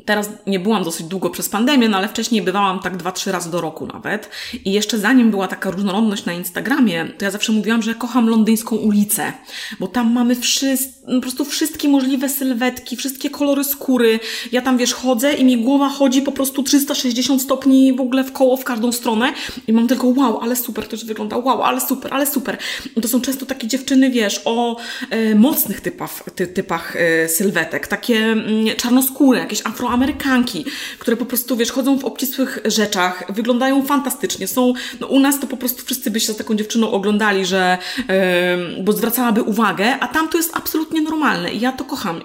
[0.04, 3.50] Teraz nie byłam dosyć długo przez pandemię, no ale wcześniej bywałam tak dwa, trzy razy
[3.50, 4.30] do roku nawet.
[4.64, 8.76] I jeszcze zanim była taka różnorodność na Instagramie, to ja zawsze mówiłam, że kocham londyńską
[8.76, 9.32] ulicę,
[9.80, 14.20] bo tam mamy wszyscy, no po prostu wszystkie możliwe sylwetki, wszystkie kolory skóry.
[14.52, 18.32] Ja tam, wiesz, chodzę i mi głowa chodzi po prostu 360 stopni w ogóle w
[18.32, 19.32] koło w każdą stronę
[19.66, 22.58] i mam tylko wow, ale super to już wygląda, wow, ale super, ale super.
[23.02, 24.76] To są często takie dziewczyny, wiesz, o
[25.10, 30.64] e, mocnych typach, ty, typach e, sylwetek, takie mm, czarnoskóre, jakieś afro afroamerykanki,
[30.98, 34.48] które po prostu, wiesz, chodzą w obcisłych rzeczach, wyglądają fantastycznie.
[34.48, 37.78] Są, no u nas to po prostu wszyscy by się z taką dziewczyną oglądali, że,
[37.98, 42.20] yy, bo zwracałaby uwagę, a tam to jest absolutnie normalne i ja to kocham.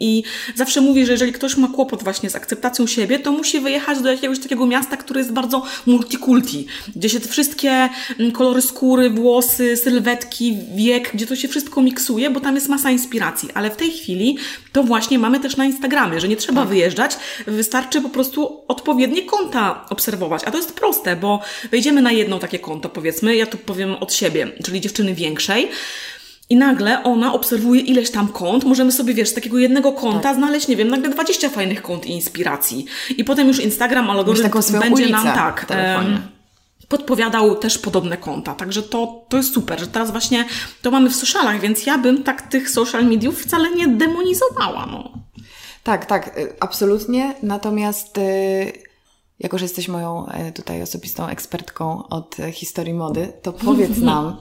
[0.00, 0.22] I
[0.54, 4.12] zawsze mówię, że jeżeli ktoś ma kłopot właśnie z akceptacją siebie, to musi wyjechać do
[4.12, 6.66] jakiegoś takiego miasta, które jest bardzo multikulti,
[6.96, 12.30] gdzie się te wszystkie mm, kolory skóry, włosy, sylwetki, wiek, gdzie to się wszystko miksuje,
[12.30, 13.48] bo tam jest masa inspiracji.
[13.54, 14.38] Ale w tej chwili
[14.72, 17.16] to właśnie mamy też na Instagramie, że nie trzeba wyjeżdżać,
[17.46, 20.42] wystarczy po prostu odpowiednie konta obserwować.
[20.44, 24.14] A to jest proste, bo wejdziemy na jedno takie konto, powiedzmy, ja tu powiem od
[24.14, 25.68] siebie, czyli dziewczyny większej.
[26.50, 28.64] I nagle ona obserwuje ileś tam kont.
[28.64, 30.36] Możemy sobie, wiesz, z takiego jednego konta tak.
[30.36, 32.86] znaleźć, nie wiem, nagle 20 fajnych kont i inspiracji.
[33.16, 35.66] I potem już Instagram algorytm będzie nam tak.
[36.88, 38.54] Podpowiadał też podobne konta.
[38.54, 40.44] Także to, to jest super, że teraz właśnie
[40.82, 44.86] to mamy w socialach, więc ja bym tak tych social mediów wcale nie demonizowała.
[44.86, 45.10] No.
[45.82, 47.34] Tak, tak, y, absolutnie.
[47.42, 48.72] Natomiast y,
[49.38, 54.36] jako, że jesteś moją y, tutaj osobistą ekspertką od historii mody, to powiedz nam,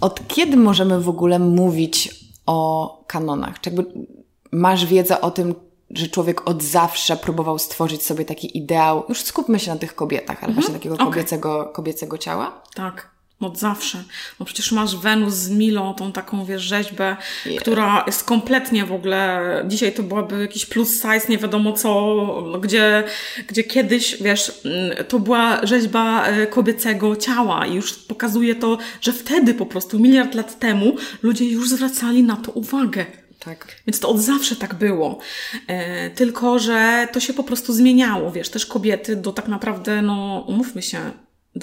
[0.00, 3.60] od kiedy możemy w ogóle mówić o kanonach?
[3.60, 4.06] Czy jakby
[4.52, 5.54] masz wiedzę o tym,
[5.90, 10.36] że człowiek od zawsze próbował stworzyć sobie taki ideał, już skupmy się na tych kobietach,
[10.38, 10.54] ale mhm.
[10.54, 11.06] właśnie takiego okay.
[11.06, 12.62] kobiecego, kobiecego ciała?
[12.74, 13.15] Tak.
[13.40, 14.04] Od zawsze.
[14.40, 17.16] No przecież masz Wenus z Milą, tą taką, wiesz, rzeźbę,
[17.46, 17.62] yeah.
[17.62, 22.16] która jest kompletnie w ogóle, dzisiaj to byłaby jakiś plus size, nie wiadomo co,
[22.52, 23.04] no, gdzie,
[23.48, 29.12] gdzie kiedyś, wiesz, mm, to była rzeźba e, kobiecego ciała i już pokazuje to, że
[29.12, 33.06] wtedy po prostu, miliard lat temu, ludzie już zwracali na to uwagę.
[33.38, 33.76] Tak.
[33.86, 35.18] Więc to od zawsze tak było.
[35.66, 40.44] E, tylko, że to się po prostu zmieniało, wiesz, też kobiety do tak naprawdę, no,
[40.48, 41.00] umówmy się,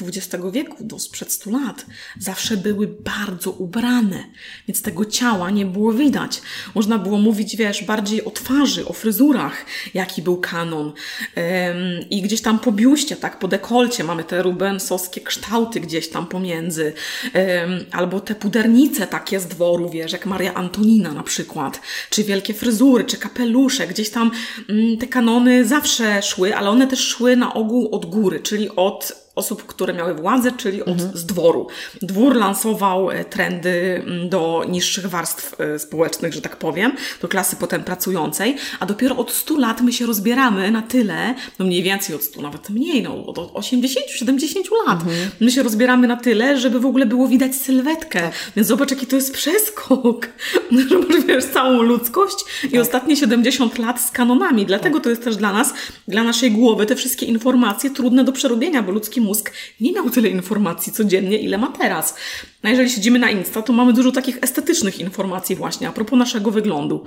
[0.01, 1.85] XX wieku, do sprzed 100 lat,
[2.19, 4.23] zawsze były bardzo ubrane,
[4.67, 6.41] więc tego ciała nie było widać.
[6.75, 10.87] Można było mówić, wiesz, bardziej o twarzy, o fryzurach, jaki był kanon.
[10.87, 16.27] Ym, I gdzieś tam po biuście, tak, po dekolcie mamy te rubensowskie kształty gdzieś tam
[16.27, 16.93] pomiędzy.
[17.35, 21.81] Ym, albo te pudernice takie z dworu, wiesz, jak Maria Antonina na przykład.
[22.09, 23.87] Czy wielkie fryzury, czy kapelusze.
[23.87, 24.31] Gdzieś tam
[24.69, 28.69] ym, mm, te kanony zawsze szły, ale one też szły na ogół od góry, czyli
[28.75, 31.17] od osób, które miały władzę, czyli od, mhm.
[31.17, 31.67] z dworu.
[32.01, 37.55] Dwór lansował e, trendy mm, do niższych warstw e, społecznych, że tak powiem, do klasy
[37.55, 42.15] potem pracującej, a dopiero od 100 lat my się rozbieramy na tyle, no mniej więcej
[42.15, 44.99] od 100, nawet mniej, no od 80, 70 lat.
[44.99, 45.29] Mhm.
[45.39, 48.21] My się rozbieramy na tyle, żeby w ogóle było widać sylwetkę.
[48.21, 48.34] Tak.
[48.55, 50.29] Więc zobacz, jaki to jest przeskok,
[50.89, 52.73] że masz, wiesz, całą ludzkość tak.
[52.73, 54.65] i ostatnie 70 lat z kanonami.
[54.65, 55.03] Dlatego tak.
[55.03, 55.73] to jest też dla nas,
[56.07, 60.30] dla naszej głowy, te wszystkie informacje trudne do przerobienia, bo ludzki mózg nie miał tyle
[60.30, 62.15] informacji codziennie, ile ma teraz.
[62.63, 66.51] No jeżeli siedzimy na Insta, to mamy dużo takich estetycznych informacji właśnie a propos naszego
[66.51, 67.05] wyglądu.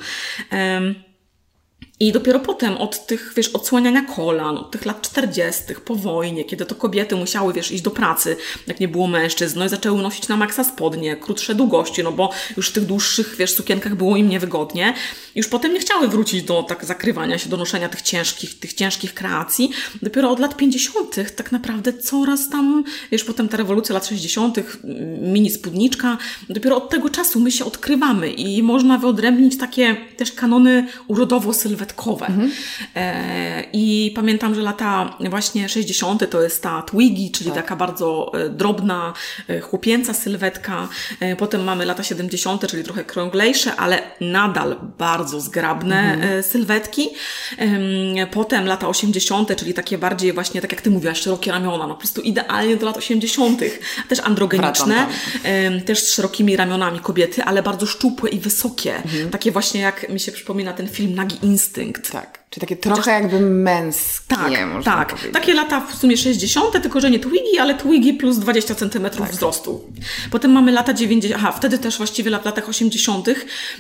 [0.53, 0.95] Um,
[2.01, 6.67] I dopiero potem od tych, wiesz, odsłaniania kolan, od tych lat 40., po wojnie, kiedy
[6.67, 8.37] to kobiety musiały, wiesz, iść do pracy,
[8.67, 12.31] jak nie było mężczyzn, no i zaczęły nosić na maksa spodnie, krótsze długości, no bo
[12.57, 14.95] już w tych dłuższych, wiesz, sukienkach było im niewygodnie.
[15.35, 19.15] Już potem nie chciały wrócić do tak zakrywania się, do noszenia tych ciężkich, tych ciężkich
[19.15, 19.71] kreacji.
[20.03, 21.35] Dopiero od lat 50.
[21.37, 24.57] tak naprawdę coraz tam, wiesz, potem ta rewolucja lat 60.,
[25.23, 26.19] mini spódniczka,
[26.49, 30.89] dopiero od tego czasu my się odkrywamy i można wyodrębnić takie też kanony
[32.27, 32.53] Mhm.
[32.97, 36.31] E, I pamiętam, że lata właśnie 60.
[36.31, 37.63] to jest ta Twiggy, czyli tak.
[37.63, 39.13] taka bardzo e, drobna,
[39.49, 40.89] e, chłopięca sylwetka.
[41.39, 46.43] Potem mamy lata 70., czyli trochę krąglejsze, ale nadal bardzo zgrabne mhm.
[46.43, 47.09] sylwetki.
[48.31, 52.01] Potem lata 80., czyli takie bardziej właśnie, tak jak ty mówiłaś, szerokie ramiona, no po
[52.01, 53.61] prostu idealnie do lat 80.,
[54.09, 55.07] też androgeniczne,
[55.87, 58.97] też z szerokimi ramionami kobiety, ale bardzo szczupłe i wysokie.
[58.97, 59.31] Mhm.
[59.31, 61.76] Takie właśnie jak mi się przypomina ten film Nagi Instynkt.
[61.77, 62.46] Tak.
[62.51, 63.23] Czyli takie trochę Chociaż...
[63.23, 65.09] jakby męskie, tak, można tak.
[65.09, 65.33] powiedzieć.
[65.33, 69.31] Takie lata w sumie 60., tylko że nie Twiggy, ale Twiggy plus 20 cm tak.
[69.31, 69.93] wzrostu.
[70.31, 73.29] Potem mamy lata 90., aha, wtedy też właściwie w latach 80.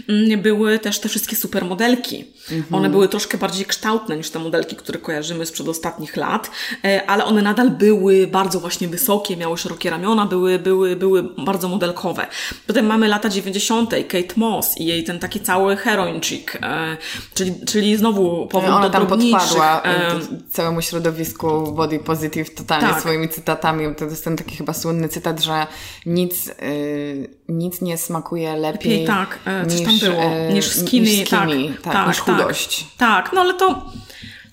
[0.08, 2.24] Mm, były też te wszystkie supermodelki.
[2.50, 2.74] Mhm.
[2.74, 6.50] One były troszkę bardziej kształtne niż te modelki, które kojarzymy z przedostatnich lat,
[6.84, 11.68] e, ale one nadal były bardzo właśnie wysokie, miały szerokie ramiona, były, były, były bardzo
[11.68, 12.26] modelkowe.
[12.66, 16.96] Potem mamy lata 90., Kate Moss i jej ten taki cały heroin chic, e,
[17.34, 23.00] czyli, czyli znowu powrót Ona do tam podpadła e, całemu środowisku body positive totalnie tak.
[23.00, 23.94] swoimi cytatami.
[23.94, 25.66] To jest ten taki chyba słynny cytat, że
[26.06, 31.26] nic, y, nic nie smakuje lepiej, lepiej tak, e, niż, tam było, niż skinny, niż,
[31.26, 32.86] skinny, tak, tak, tak, niż chudość.
[32.96, 33.82] Tak, tak, no ale to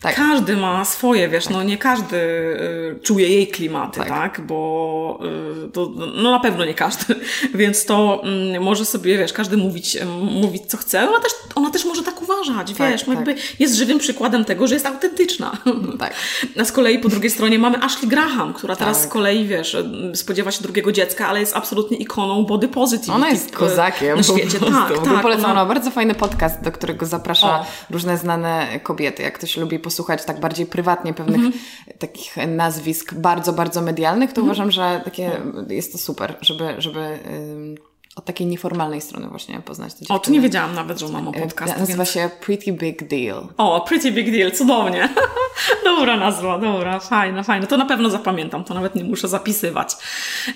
[0.04, 0.16] tak.
[0.16, 1.54] Każdy ma swoje, wiesz, tak.
[1.54, 4.42] no nie każdy y, czuje jej klimaty, tak, tak?
[4.42, 5.20] bo
[5.66, 7.16] y, to, no na pewno nie każdy,
[7.56, 8.24] więc to
[8.56, 12.22] y, może sobie, wiesz, każdy mówić, mówić co chce, ona też, ona też może tak
[12.22, 13.60] uważać, tak, wiesz, no jakby tak.
[13.60, 15.58] jest żywym przykładem tego, że jest autentyczna.
[16.00, 16.14] Tak.
[16.62, 19.78] A z kolei po drugiej stronie mamy Ashley Graham, która teraz z kolei, wiesz,
[20.14, 23.10] spodziewa się drugiego dziecka, ale jest absolutnie ikoną body positive.
[23.10, 25.22] Ona jest kozakiem na świecie, tak, tak.
[25.22, 25.66] Polecam, ona...
[25.66, 27.66] bardzo fajny podcast, do którego zaprasza o.
[27.92, 31.98] różne znane kobiety, jak ktoś lubi posłuchać posłuchać tak bardziej prywatnie pewnych mm -hmm.
[31.98, 34.54] takich nazwisk bardzo, bardzo medialnych, to mm -hmm.
[34.54, 35.32] uważam, że takie
[35.70, 37.20] jest to super, żeby, żeby
[38.16, 40.20] od takiej nieformalnej strony właśnie poznać te dziewczyny.
[40.20, 41.78] O, tu nie wiedziałam nawet, że mam podcast.
[41.78, 42.10] Nazywa więc...
[42.10, 43.48] się Pretty Big Deal.
[43.58, 45.10] O, Pretty Big Deal, cudownie.
[45.84, 47.68] dobra nazwa, dobra, fajna, fajna.
[47.68, 49.96] To na pewno zapamiętam, to nawet nie muszę zapisywać.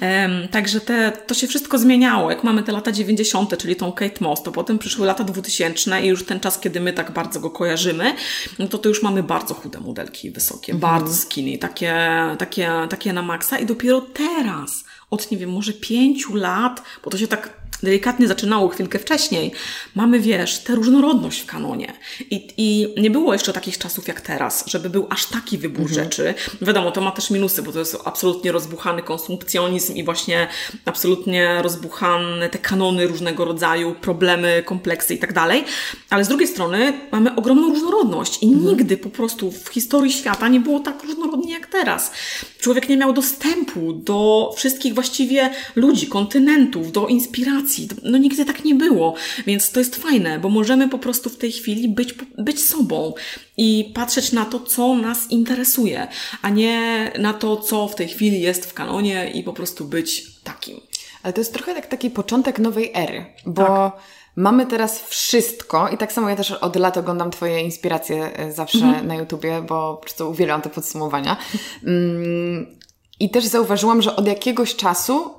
[0.01, 2.31] Um, także te, to się wszystko zmieniało.
[2.31, 6.07] Jak mamy te lata 90., czyli tą Kate Moss, to potem przyszły lata 2000 i
[6.07, 8.13] już ten czas, kiedy my tak bardzo go kojarzymy,
[8.59, 10.91] no to to już mamy bardzo chude modelki, wysokie, mhm.
[10.91, 11.95] bardzo skinny, takie,
[12.39, 17.17] takie, takie na maksa i dopiero teraz od, nie wiem, może pięciu lat, bo to
[17.17, 19.51] się tak delikatnie zaczynało chwilkę wcześniej,
[19.95, 21.93] mamy, wiesz, tę różnorodność w kanonie.
[22.29, 26.03] I, I nie było jeszcze takich czasów jak teraz, żeby był aż taki wybór mhm.
[26.03, 26.33] rzeczy.
[26.61, 30.47] Wiadomo, to ma też minusy, bo to jest absolutnie rozbuchany konsumpcjonizm i właśnie
[30.85, 35.63] absolutnie rozbuchane te kanony różnego rodzaju, problemy, kompleksy i tak dalej.
[36.09, 38.67] Ale z drugiej strony mamy ogromną różnorodność i mhm.
[38.67, 42.11] nigdy po prostu w historii świata nie było tak różnorodnie jak teraz.
[42.59, 47.66] Człowiek nie miał dostępu do wszystkich właściwie ludzi, kontynentów, do inspiracji.
[48.03, 49.15] No nigdy tak nie było,
[49.45, 53.13] więc to jest fajne, bo możemy po prostu w tej chwili być, być sobą
[53.57, 56.07] i patrzeć na to, co nas interesuje,
[56.41, 60.41] a nie na to, co w tej chwili jest w kanonie i po prostu być
[60.43, 60.79] takim.
[61.23, 63.93] Ale to jest trochę jak taki początek nowej ery, bo tak.
[64.35, 68.85] mamy teraz wszystko i tak samo ja też od lat oglądam Twoje inspiracje e, zawsze
[68.85, 69.07] mhm.
[69.07, 71.37] na YouTubie, bo po prostu uwielbiam te podsumowania.
[71.83, 72.77] Mm,
[73.19, 75.36] I też zauważyłam, że od jakiegoś czasu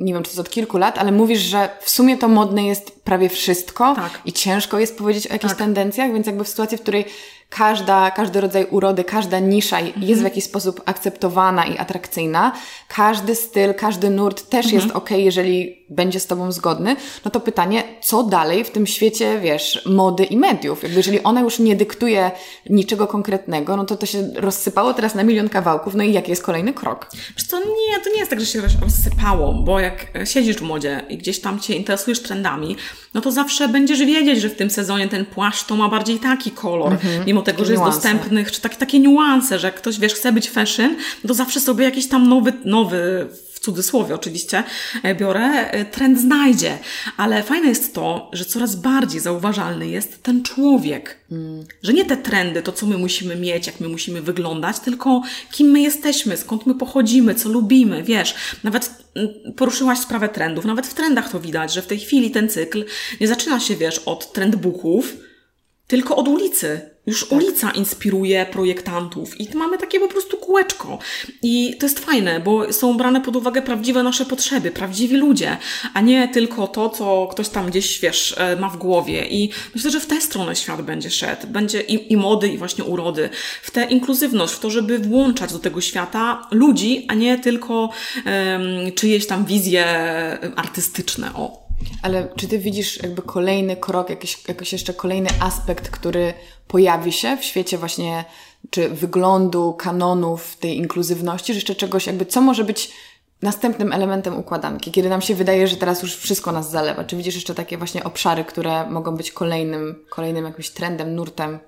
[0.00, 2.66] nie wiem, czy to jest od kilku lat, ale mówisz, że w sumie to modne
[2.66, 4.20] jest prawie wszystko tak.
[4.24, 5.58] i ciężko jest powiedzieć o jakichś tak.
[5.58, 7.04] tendencjach, więc jakby w sytuacji, w której
[7.50, 10.02] każda, każdy rodzaj urody, każda nisza mhm.
[10.02, 12.52] jest w jakiś sposób akceptowana i atrakcyjna,
[12.88, 14.82] każdy styl, każdy nurt też mhm.
[14.82, 19.40] jest ok, jeżeli będzie z Tobą zgodny, no to pytanie, co dalej w tym świecie,
[19.40, 20.82] wiesz, mody i mediów?
[20.82, 22.30] Jakby jeżeli ona już nie dyktuje
[22.70, 26.42] niczego konkretnego, no to to się rozsypało teraz na milion kawałków, no i jaki jest
[26.42, 27.10] kolejny krok?
[27.36, 31.04] Wiesz co, nie, to nie jest tak, że się rozsypało, bo jak siedzisz w modzie
[31.08, 32.76] i gdzieś tam Cię interesujesz trendami,
[33.14, 36.50] no to zawsze będziesz wiedzieć, że w tym sezonie ten płaszcz to ma bardziej taki
[36.50, 37.26] kolor, mhm.
[37.26, 37.96] mimo tego, że jest niuanse.
[37.96, 40.96] dostępnych, czy tak, takie niuanse, że jak ktoś, wiesz, chce być fashion,
[41.26, 43.26] to zawsze sobie jakiś tam nowy, nowy
[43.58, 44.64] w cudzysłowie oczywiście
[45.02, 46.78] e, biorę, e, trend znajdzie.
[47.16, 51.18] Ale fajne jest to, że coraz bardziej zauważalny jest ten człowiek.
[51.32, 51.64] Mm.
[51.82, 55.70] Że nie te trendy, to co my musimy mieć, jak my musimy wyglądać, tylko kim
[55.70, 58.34] my jesteśmy, skąd my pochodzimy, co lubimy, wiesz.
[58.64, 62.48] Nawet mm, poruszyłaś sprawę trendów, nawet w trendach to widać, że w tej chwili ten
[62.48, 62.84] cykl
[63.20, 65.16] nie zaczyna się, wiesz, od trendbooków,
[65.86, 66.90] tylko od ulicy.
[67.08, 67.32] Już tak.
[67.32, 70.98] ulica inspiruje projektantów i mamy takie po prostu kółeczko.
[71.42, 75.56] I to jest fajne, bo są brane pod uwagę prawdziwe nasze potrzeby, prawdziwi ludzie,
[75.94, 79.26] a nie tylko to, co ktoś tam gdzieś, wiesz, e, ma w głowie.
[79.28, 81.46] I myślę, że w tę stronę świat będzie szedł.
[81.46, 83.28] Będzie i, i mody, i właśnie urody.
[83.62, 87.90] W tę inkluzywność, w to, żeby włączać do tego świata ludzi, a nie tylko
[88.26, 89.84] um, czyjeś tam wizje
[90.56, 91.30] artystyczne.
[91.34, 91.68] O,
[92.02, 96.34] ale czy ty widzisz jakby kolejny krok, jakiś, jakiś jeszcze kolejny aspekt, który
[96.68, 98.24] pojawi się w świecie właśnie,
[98.70, 102.90] czy wyglądu, kanonów tej inkluzywności, czy jeszcze czegoś jakby, co może być
[103.42, 107.04] następnym elementem układanki, kiedy nam się wydaje, że teraz już wszystko nas zalewa?
[107.04, 111.58] Czy widzisz jeszcze takie właśnie obszary, które mogą być kolejnym, kolejnym jakimś trendem, nurtem?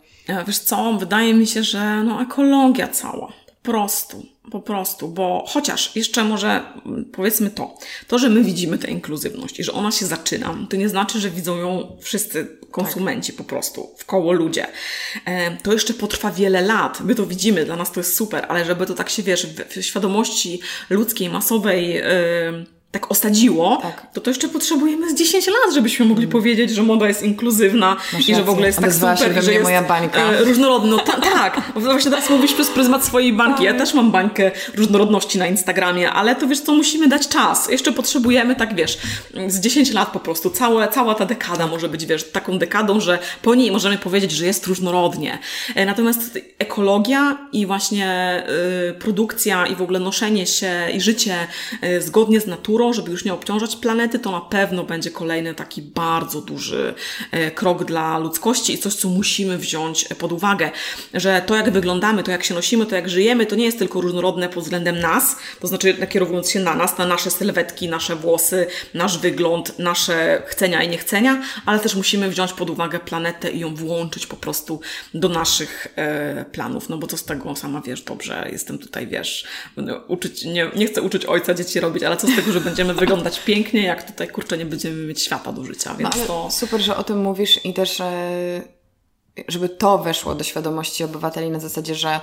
[0.47, 3.33] Wiesz co, wydaje mi się, że no ekologia cała
[3.63, 7.79] prostu, po prostu, bo chociaż jeszcze może mm, powiedzmy to,
[8.09, 11.31] to, że my widzimy tę inkluzywność i że ona się zaczyna, to nie znaczy, że
[11.31, 13.39] widzą ją wszyscy konsumenci tak.
[13.39, 14.67] po prostu, w koło ludzie.
[15.63, 18.87] To jeszcze potrwa wiele lat, my to widzimy, dla nas to jest super, ale żeby
[18.87, 24.07] to tak się, wiesz, w świadomości ludzkiej, masowej, yy, tak osadziło, tak.
[24.13, 26.33] to to jeszcze potrzebujemy z 10 lat, żebyśmy mogli mm.
[26.33, 29.53] powiedzieć, że moda jest inkluzywna Masz i że w ogóle jest tak super, się że
[29.53, 30.33] jest moja bańka.
[30.33, 30.45] E.
[30.99, 33.65] Ta, tak, właśnie teraz mówisz przez pryzmat swojej bańki.
[33.65, 33.81] Ja tak.
[33.81, 37.71] też mam bańkę różnorodności na Instagramie, ale to wiesz co, musimy dać czas.
[37.71, 38.99] Jeszcze potrzebujemy, tak wiesz,
[39.49, 40.51] z 10 lat po prostu.
[40.51, 44.47] Całe, cała ta dekada może być, wiesz, taką dekadą, że po niej możemy powiedzieć, że
[44.47, 45.39] jest różnorodnie.
[45.75, 48.43] E, natomiast ekologia i właśnie
[48.91, 51.37] y, produkcja i w ogóle noszenie się i życie
[51.85, 55.83] y, zgodnie z naturą żeby już nie obciążać planety, to na pewno będzie kolejny taki
[55.83, 56.95] bardzo duży
[57.31, 60.71] e, krok dla ludzkości i coś, co musimy wziąć pod uwagę,
[61.15, 64.01] że to jak wyglądamy, to jak się nosimy, to jak żyjemy, to nie jest tylko
[64.01, 68.67] różnorodne pod względem nas, to znaczy nakierowując się na nas, na nasze sylwetki, nasze włosy,
[68.95, 73.75] nasz wygląd, nasze chcenia i niechcenia, ale też musimy wziąć pod uwagę planetę i ją
[73.75, 74.81] włączyć po prostu
[75.15, 77.57] do naszych e, planów, no bo co z tego?
[77.57, 79.45] Sama wiesz dobrze, jestem tutaj, wiesz,
[80.09, 83.41] uczyć, nie, nie chcę uczyć ojca dzieci robić, ale co z tego, że będziemy wyglądać
[83.41, 86.51] pięknie, jak tutaj kurczę nie będziemy mieć świata do życia, więc no, to...
[86.51, 88.03] Super, że o tym mówisz i też
[89.49, 92.21] żeby to weszło do świadomości obywateli na zasadzie, że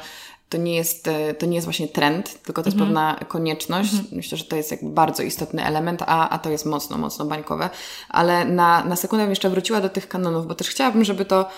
[0.49, 2.87] to nie jest, to nie jest właśnie trend, tylko to jest mhm.
[2.87, 3.93] pewna konieczność.
[3.93, 4.09] Mhm.
[4.11, 7.69] Myślę, że to jest jakby bardzo istotny element, a, a to jest mocno, mocno bańkowe.
[8.09, 11.49] Ale na, na sekundę bym jeszcze wróciła do tych kanonów, bo też chciałabym, żeby to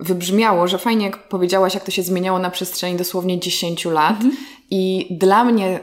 [0.00, 4.16] wybrzmiało, że fajnie jak powiedziałaś, jak to się zmieniało na przestrzeni dosłownie 10 lat.
[4.16, 4.36] Mhm.
[4.70, 5.80] I dla mnie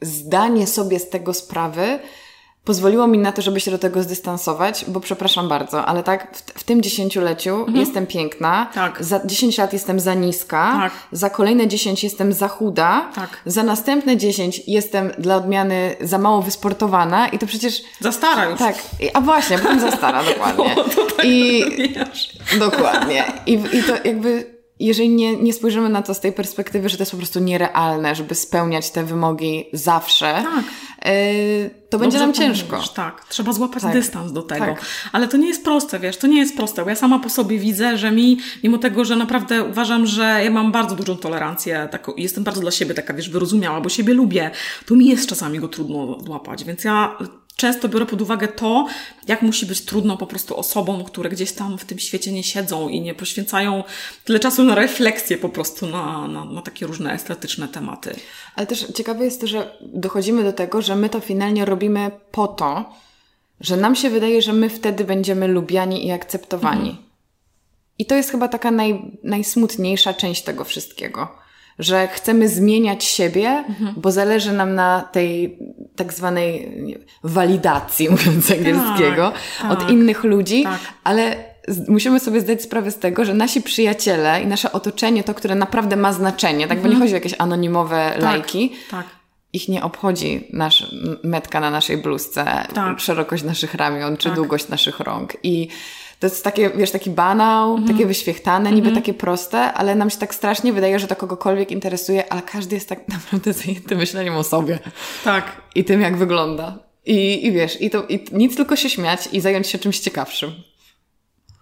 [0.00, 1.98] zdanie sobie z tego sprawy
[2.68, 6.60] pozwoliło mi na to, żeby się do tego zdystansować, bo przepraszam bardzo, ale tak, w,
[6.60, 7.76] w tym dziesięcioleciu mhm.
[7.76, 9.04] jestem piękna, tak.
[9.04, 10.92] za 10 lat jestem za niska, tak.
[11.12, 13.28] za kolejne 10 jestem za chuda, tak.
[13.46, 17.82] za następne 10 jestem dla odmiany za mało wysportowana i to przecież...
[18.00, 18.58] Za stara już.
[18.58, 18.76] Tak,
[19.14, 20.76] a właśnie, byłem za stara, dokładnie.
[20.78, 21.64] O, to tak I...
[22.58, 23.24] Dokładnie.
[23.46, 27.02] I, I to jakby jeżeli nie, nie spojrzymy na to z tej perspektywy, że to
[27.02, 30.64] jest po prostu nierealne, żeby spełniać te wymogi zawsze, tak.
[31.12, 32.76] yy, to będzie nam ciężko.
[32.76, 33.92] Mówisz, tak, trzeba złapać tak.
[33.92, 34.64] dystans do tego.
[34.64, 34.84] Tak.
[35.12, 37.58] Ale to nie jest proste, wiesz, to nie jest proste, bo ja sama po sobie
[37.58, 42.12] widzę, że mi, mimo tego, że naprawdę uważam, że ja mam bardzo dużą tolerancję, taką,
[42.16, 44.50] jestem bardzo dla siebie taka, wiesz, wyrozumiała, bo siebie lubię,
[44.86, 47.18] to mi jest czasami go trudno złapać, więc ja
[47.58, 48.86] często biorę pod uwagę to,
[49.28, 52.88] jak musi być trudno po prostu osobom, które gdzieś tam w tym świecie nie siedzą
[52.88, 53.84] i nie poświęcają
[54.24, 58.16] tyle czasu na refleksję po prostu na, na, na takie różne estetyczne tematy.
[58.56, 62.48] Ale też ciekawe jest to, że dochodzimy do tego, że my to finalnie robimy po
[62.48, 62.92] to,
[63.60, 66.90] że nam się wydaje, że my wtedy będziemy lubiani i akceptowani.
[66.90, 67.08] Mhm.
[67.98, 71.47] I to jest chyba taka naj, najsmutniejsza część tego wszystkiego
[71.78, 73.94] że chcemy zmieniać siebie, mhm.
[73.96, 75.58] bo zależy nam na tej
[75.96, 76.68] tak zwanej
[77.24, 80.78] walidacji, mówiąc angielskiego, tak, od tak, innych ludzi, tak.
[81.04, 81.36] ale
[81.88, 85.96] musimy sobie zdać sprawę z tego, że nasi przyjaciele i nasze otoczenie, to, które naprawdę
[85.96, 86.82] ma znaczenie, tak, mhm.
[86.82, 87.00] bo nie mhm.
[87.00, 89.06] chodzi o jakieś anonimowe tak, lajki, tak.
[89.52, 92.44] ich nie obchodzi nasz, metka na naszej bluzce,
[92.96, 95.68] szerokość naszych ramion, czy długość naszych rąk i
[96.20, 97.86] to jest takie, wiesz, taki banał, -hmm.
[97.86, 98.94] takie wyświechtane, niby -hmm.
[98.94, 102.88] takie proste, ale nam się tak strasznie wydaje, że to kogokolwiek interesuje, ale każdy jest
[102.88, 104.78] tak naprawdę zajęty myśleniem o sobie.
[105.24, 105.62] Tak.
[105.74, 106.78] I tym, jak wygląda.
[107.06, 110.52] I, i wiesz, i to i nic tylko się śmiać i zająć się czymś ciekawszym.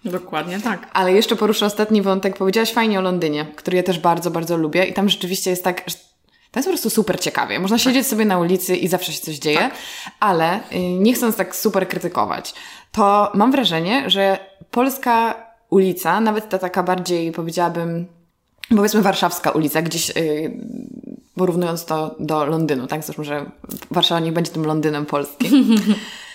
[0.05, 0.91] Dokładnie tak.
[0.93, 2.37] Ale jeszcze poruszę ostatni wątek.
[2.37, 4.85] Powiedziałaś fajnie o Londynie, który ja też bardzo, bardzo lubię.
[4.85, 5.97] I tam rzeczywiście jest tak, że
[6.57, 7.61] to jest po prostu super ciekawie.
[7.61, 7.85] Można tak.
[7.85, 9.75] siedzieć sobie na ulicy i zawsze się coś dzieje, tak.
[10.21, 12.55] ale y, nie chcąc tak super krytykować,
[12.93, 14.39] to mam wrażenie, że
[14.71, 18.07] polska ulica, nawet ta taka bardziej powiedziałabym,
[18.77, 20.15] powiedzmy warszawska ulica, gdzieś yy,
[21.35, 23.05] porównując to do Londynu, tak?
[23.05, 23.51] Zresztą, że
[23.91, 25.77] Warszawa nie będzie tym Londynem polskim.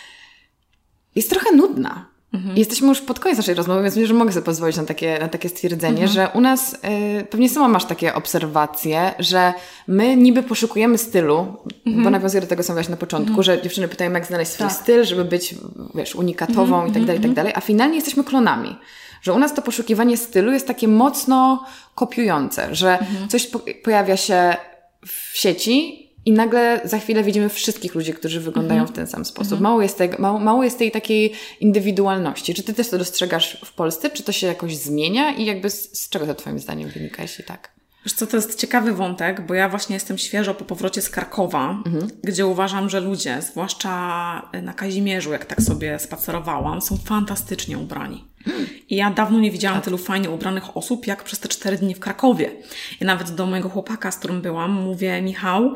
[1.15, 2.11] jest trochę nudna.
[2.34, 2.57] Mhm.
[2.57, 5.27] Jesteśmy już pod koniec naszej rozmowy, więc myślę, że mogę sobie pozwolić na takie, na
[5.27, 6.07] takie stwierdzenie, mhm.
[6.07, 9.53] że u nas, y, pewnie sama masz takie obserwacje, że
[9.88, 12.03] my niby poszukujemy stylu, mhm.
[12.03, 13.43] bo nawiązuję do tego, co mówiłaś na początku, mhm.
[13.43, 14.75] że dziewczyny pytają, jak znaleźć swój tak.
[14.75, 15.55] styl, żeby być,
[15.95, 16.88] wiesz, unikatową mhm.
[16.88, 17.34] i tak dalej, i tak mhm.
[17.34, 18.77] dalej, a finalnie jesteśmy klonami.
[19.21, 21.65] Że u nas to poszukiwanie stylu jest takie mocno
[21.95, 24.55] kopiujące, że coś po pojawia się
[25.07, 29.59] w sieci i nagle za chwilę widzimy wszystkich ludzi, którzy wyglądają w ten sam sposób.
[29.59, 32.53] Mało, jest tego, mało, mało jest tej takiej indywidualności.
[32.53, 34.09] Czy ty też to dostrzegasz w Polsce?
[34.09, 35.32] Czy to się jakoś zmienia?
[35.32, 37.72] I jakby z, z czego to twoim zdaniem wynika, jeśli tak?
[38.05, 41.69] Wiesz co, to jest ciekawy wątek, bo ja właśnie jestem świeżo po powrocie z Krakowa,
[41.86, 42.09] mhm.
[42.24, 43.91] gdzie uważam, że ludzie, zwłaszcza
[44.61, 48.32] na Kazimierzu, jak tak sobie spacerowałam, są fantastycznie ubrani.
[48.89, 49.86] I ja dawno nie widziałam tak.
[49.86, 52.51] tylu fajnie ubranych osób, jak przez te cztery dni w Krakowie.
[53.01, 55.74] I nawet do mojego chłopaka, z którym byłam, mówię, Michał,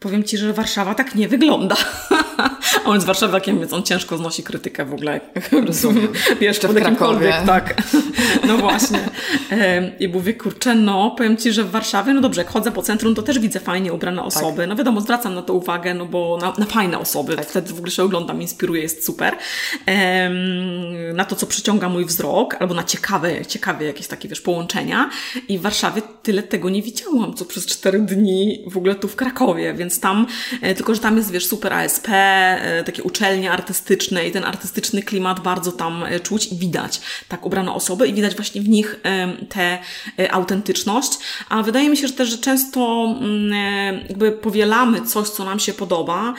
[0.00, 1.76] powiem Ci, że Warszawa tak nie wygląda.
[2.40, 5.20] A on z Warszawy, jak więc on ciężko znosi krytykę w ogóle.
[5.66, 6.08] Rozumiem.
[6.40, 7.74] Wiesz, pod jakimkolwiek, tak.
[8.46, 8.98] No właśnie.
[10.00, 13.14] I mówię, kurczę, no, powiem Ci, że w Warszawie, no dobrze, jak chodzę po centrum,
[13.14, 14.56] to też widzę fajnie ubrane osoby.
[14.56, 14.68] Tak.
[14.68, 17.36] No wiadomo, zwracam na to uwagę, no bo na, na fajne osoby.
[17.36, 17.46] Tak.
[17.46, 19.36] Wtedy w ogóle się oglądam, inspiruje, jest super.
[21.14, 25.10] Na to, co przyciąga mój wzrok, albo na ciekawe, ciekawe jakieś takie, wiesz, połączenia.
[25.48, 29.16] I w Warszawie tyle tego nie widziałam, co przez cztery dni w ogóle tu w
[29.16, 30.26] Krakowie, więc więc tam,
[30.62, 35.02] e, tylko że tam jest, wiesz, super ASP, e, takie uczelnie artystyczne i ten artystyczny
[35.02, 39.00] klimat bardzo tam e, czuć i widać tak ubrane osoby i widać właśnie w nich
[39.48, 39.78] tę
[40.30, 41.12] autentyczność.
[41.48, 45.72] A wydaje mi się, że też, że często mm, jakby powielamy coś, co nam się
[45.72, 46.34] podoba,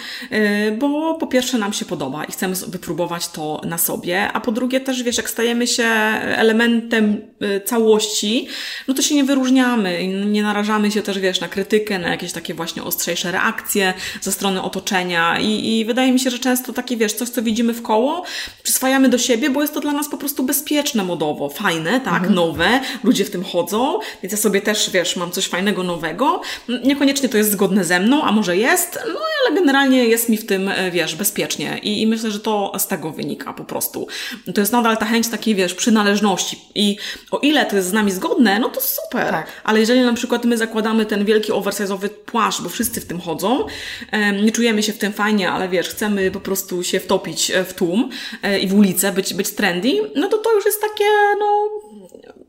[0.80, 4.80] bo po pierwsze nam się podoba i chcemy wypróbować to na sobie, a po drugie
[4.80, 5.84] też, wiesz, jak stajemy się
[6.24, 7.22] elementem
[7.66, 8.48] całości,
[8.88, 12.54] no to się nie wyróżniamy nie narażamy się też, wiesz, na krytykę, na jakieś takie
[12.54, 17.13] właśnie ostrzejsze reakcje ze strony otoczenia i, i wydaje mi się, że często takie, wiesz,
[17.13, 18.23] coś, co widzimy w koło,
[18.63, 22.34] przyswajamy do siebie, bo jest to dla nas po prostu bezpieczne modowo, fajne, tak, mhm.
[22.34, 26.41] nowe, ludzie w tym chodzą, więc ja sobie też, wiesz, mam coś fajnego, nowego,
[26.84, 30.45] niekoniecznie to jest zgodne ze mną, a może jest, no ale generalnie jest mi w
[30.45, 34.07] tym, e, wiesz, bezpiecznie i, i myślę, że to z tego wynika po prostu.
[34.55, 36.97] To jest nadal ta chęć takiej, wiesz, przynależności i
[37.32, 39.47] o ile to jest z nami zgodne, no to super, tak.
[39.63, 43.65] ale jeżeli na przykład my zakładamy ten wielki oversize'owy płaszcz, bo wszyscy w tym chodzą.
[44.43, 47.74] Nie czujemy się w tym fajnie, ale wiesz, chcemy po prostu się wtopić e, w
[47.74, 48.09] tłum
[48.43, 51.05] e, i w ulicę, być, być trendy, no to to już jest takie,
[51.39, 51.70] no,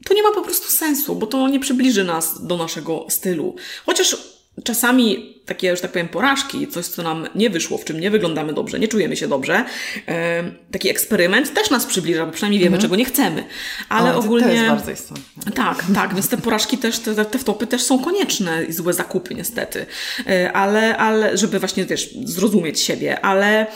[0.07, 3.55] to nie ma po prostu sensu, bo to nie przybliży nas do naszego stylu.
[3.87, 4.32] Chociaż
[4.65, 8.53] czasami takie, że tak powiem, porażki, coś, co nam nie wyszło, w czym nie wyglądamy
[8.53, 9.65] dobrze, nie czujemy się dobrze,
[10.09, 12.83] e, taki eksperyment też nas przybliża, bo przynajmniej wiemy, mhm.
[12.83, 13.45] czego nie chcemy.
[13.89, 14.47] Ale o, ogólnie.
[14.47, 15.53] To jest bardzo istotne.
[15.55, 19.35] Tak, tak, więc te porażki też, te, te wtopy też są konieczne i złe zakupy,
[19.35, 19.87] niestety.
[20.27, 23.67] E, ale, ale, żeby właśnie, wiesz, zrozumieć siebie, ale.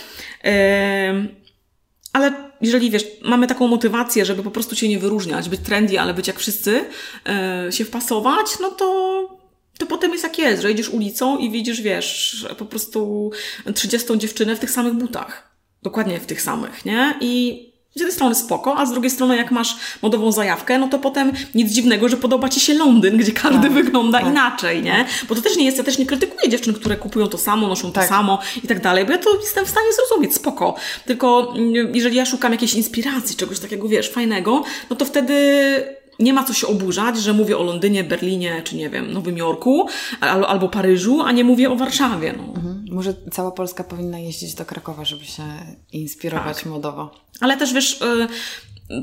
[0.44, 1.26] E,
[2.12, 6.14] ale jeżeli wiesz, mamy taką motywację, żeby po prostu się nie wyróżniać, być trendy, ale
[6.14, 6.84] być jak wszyscy,
[7.28, 9.45] e, się wpasować, no to
[9.78, 13.30] to potem jest jak jest, że idziesz ulicą i widzisz, wiesz, po prostu
[13.74, 15.50] 30 dziewczynę w tych samych butach.
[15.82, 17.14] Dokładnie w tych samych, nie?
[17.20, 17.62] I
[17.96, 21.32] z jednej strony spoko, a z drugiej strony jak masz modową zajawkę, no to potem
[21.54, 25.06] nic dziwnego, że podoba Ci się Londyn, gdzie każdy tak, wygląda tak, inaczej, nie?
[25.28, 27.88] Bo to też nie jest, ja też nie krytykuję dziewczyn, które kupują to samo, noszą
[27.88, 28.08] to tak.
[28.08, 30.74] samo i tak dalej, bo ja to jestem w stanie zrozumieć, spoko.
[31.06, 35.34] Tylko mm, jeżeli ja szukam jakiejś inspiracji, czegoś takiego, wiesz, fajnego, no to wtedy
[36.18, 39.88] nie ma co się oburzać, że mówię o Londynie, Berlinie, czy nie wiem, Nowym Jorku,
[40.20, 42.34] albo, albo Paryżu, a nie mówię o Warszawie.
[42.36, 42.44] No.
[42.44, 42.84] Mhm.
[42.90, 45.42] Może cała Polska powinna jeździć do Krakowa, żeby się
[45.92, 46.66] inspirować tak.
[46.66, 47.10] modowo.
[47.40, 48.28] Ale też wiesz, y,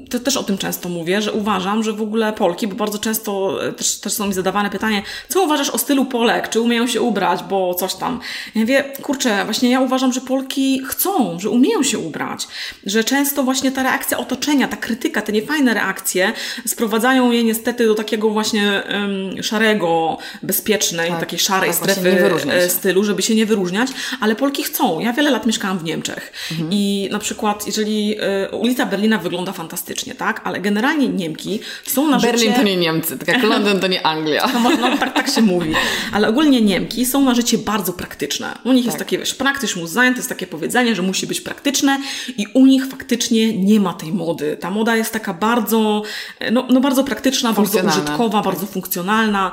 [0.09, 3.63] to też o tym często mówię, że uważam, że w ogóle Polki, bo bardzo często
[3.67, 6.49] e, też, też są mi zadawane pytanie, co uważasz o stylu Polek?
[6.49, 8.19] Czy umieją się ubrać, bo coś tam.
[8.55, 12.47] Ja wie, kurczę, właśnie ja uważam, że Polki chcą, że umieją się ubrać,
[12.85, 16.33] że często właśnie ta reakcja otoczenia, ta krytyka, te niefajne reakcje
[16.67, 22.69] sprowadzają je niestety do takiego właśnie um, szarego, bezpiecznej, tak, takiej szarej tak, strefy e,
[22.69, 24.99] stylu, żeby się nie wyróżniać, ale Polki chcą.
[24.99, 26.69] Ja wiele lat mieszkałam w Niemczech mhm.
[26.73, 28.15] i na przykład, jeżeli
[28.51, 30.41] y, ulica Berlina wygląda fantastycznie, fantastycznie, tak?
[30.43, 32.53] Ale generalnie Niemki są na Berlin życie...
[32.53, 34.47] to nie Niemcy, tak jak Londyn to nie Anglia.
[34.53, 35.73] No, no tak, tak się mówi.
[36.11, 38.57] Ale ogólnie Niemki są na życie bardzo praktyczne.
[38.63, 38.85] U nich tak.
[38.85, 41.99] jest takie, wiesz, praktycznie sein, to jest takie powiedzenie, że musi być praktyczne
[42.37, 44.57] i u nich faktycznie nie ma tej mody.
[44.59, 46.03] Ta moda jest taka bardzo,
[46.51, 48.45] no, no bardzo praktyczna, bardzo użytkowa, tak.
[48.45, 49.51] bardzo funkcjonalna.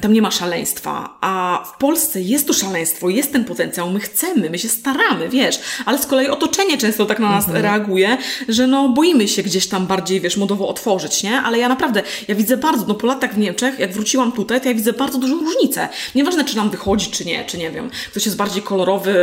[0.00, 1.18] Tam nie ma szaleństwa.
[1.20, 5.60] A w Polsce jest to szaleństwo, jest ten potencjał, my chcemy, my się staramy, wiesz,
[5.84, 7.62] ale z kolei otoczenie często tak na nas mhm.
[7.64, 8.16] reaguje,
[8.48, 11.40] że no boimy możemy się gdzieś tam bardziej, wiesz, modowo otworzyć, nie?
[11.40, 14.68] Ale ja naprawdę, ja widzę bardzo, no po latach w Niemczech, jak wróciłam tutaj, to
[14.68, 15.88] ja widzę bardzo dużą różnicę.
[16.14, 19.14] Nieważne, czy nam wychodzi, czy nie, czy nie wiem, ktoś jest bardziej kolorowy,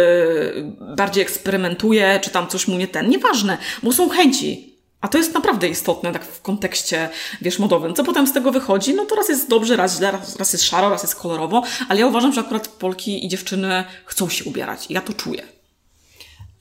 [0.95, 4.70] bardziej eksperymentuje, czy tam coś mu nie ten, nieważne, bo są chęci.
[5.02, 7.10] A to jest naprawdę istotne, tak w kontekście,
[7.41, 7.93] wiesz, modowym.
[7.93, 8.93] Co potem z tego wychodzi?
[8.93, 12.00] No to raz jest dobrze, raz źle, raz, raz jest szaro, raz jest kolorowo, ale
[12.00, 14.86] ja uważam, że akurat Polki i dziewczyny chcą się ubierać.
[14.89, 15.59] I ja to czuję.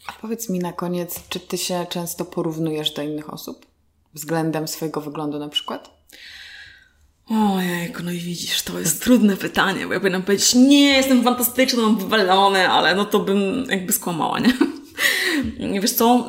[0.08, 3.66] A powiedz mi na koniec, czy ty się często porównujesz do innych osób?
[4.14, 5.90] Względem swojego wyglądu na przykład?
[7.30, 11.82] Ojejku, no i widzisz, to jest trudne pytanie, bo ja powinnam powiedzieć, nie, jestem fantastyczna,
[11.82, 14.52] mam wywalone, ale no to bym jakby skłamała, nie?
[15.82, 16.26] Wiesz co,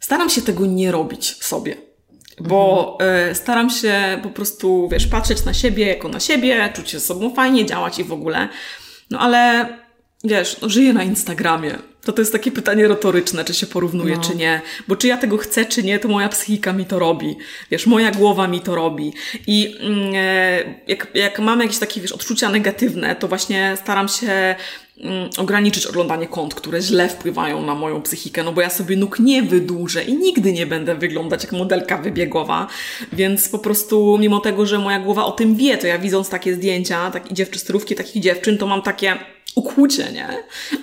[0.00, 1.76] staram się tego nie robić sobie.
[2.40, 3.30] Bo mhm.
[3.30, 7.06] y, staram się po prostu, wiesz, patrzeć na siebie jako na siebie, czuć się z
[7.06, 8.48] sobą fajnie, działać i w ogóle.
[9.10, 9.68] No ale
[10.26, 11.78] wiesz, no, żyję na Instagramie.
[12.06, 14.22] To to jest takie pytanie retoryczne, czy się porównuje, no.
[14.22, 14.60] czy nie.
[14.88, 17.36] Bo czy ja tego chcę, czy nie, to moja psychika mi to robi.
[17.70, 19.12] Wiesz, moja głowa mi to robi.
[19.46, 24.54] I mm, e, jak, jak mam jakieś takie, wiesz, odczucia negatywne, to właśnie staram się
[25.00, 29.18] mm, ograniczyć oglądanie kont, które źle wpływają na moją psychikę, no bo ja sobie nóg
[29.18, 32.66] nie wydłużę i nigdy nie będę wyglądać jak modelka wybiegowa,
[33.12, 36.54] więc po prostu mimo tego, że moja głowa o tym wie, to ja widząc takie
[36.54, 39.18] zdjęcia, tak, i dziewczystyrówki takich dziewczyn, to mam takie
[39.56, 40.28] ukłucie, nie?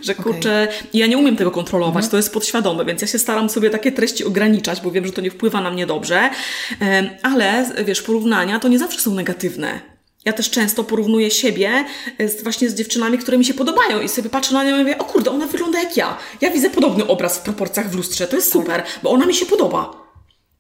[0.02, 0.90] Że kurczę, okay.
[0.94, 2.12] ja nie umiem tego kontrolować, mhm.
[2.12, 5.22] to jest podświadome, więc ja się staram sobie takie treści ograniczać, bo wiem, że to
[5.22, 6.30] nie wpływa na mnie dobrze,
[7.24, 9.94] ale wiesz, porównania to nie zawsze są negatywne.
[10.26, 11.86] Ja też często porównuję siebie
[12.18, 14.80] e, z, właśnie z dziewczynami, które mi się podobają i sobie patrzę na nią i
[14.80, 16.18] mówię, o kurde, ona wygląda jak ja.
[16.42, 19.46] Ja widzę podobny obraz w proporcjach w lustrze, to jest super, bo ona mi się
[19.46, 20.03] podoba.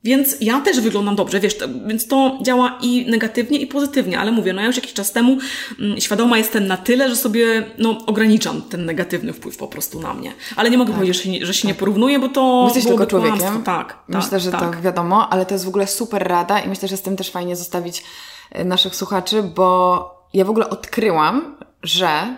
[0.03, 4.31] Więc ja też wyglądam dobrze, wiesz, to, więc to działa i negatywnie, i pozytywnie, ale
[4.31, 5.37] mówię, no ja już jakiś czas temu
[5.79, 10.13] mm, świadoma jestem na tyle, że sobie, no, ograniczam ten negatywny wpływ po prostu na
[10.13, 10.33] mnie.
[10.55, 10.99] Ale nie mogę tak.
[10.99, 13.63] powiedzieć, że się, że się nie porównuję, bo to Jesteś tylko człowiekiem.
[13.63, 14.75] Tak, tak, Myślę, że tak.
[14.75, 17.31] to wiadomo, ale to jest w ogóle super rada i myślę, że z tym też
[17.31, 18.03] fajnie zostawić
[18.51, 22.35] e, naszych słuchaczy, bo ja w ogóle odkryłam, że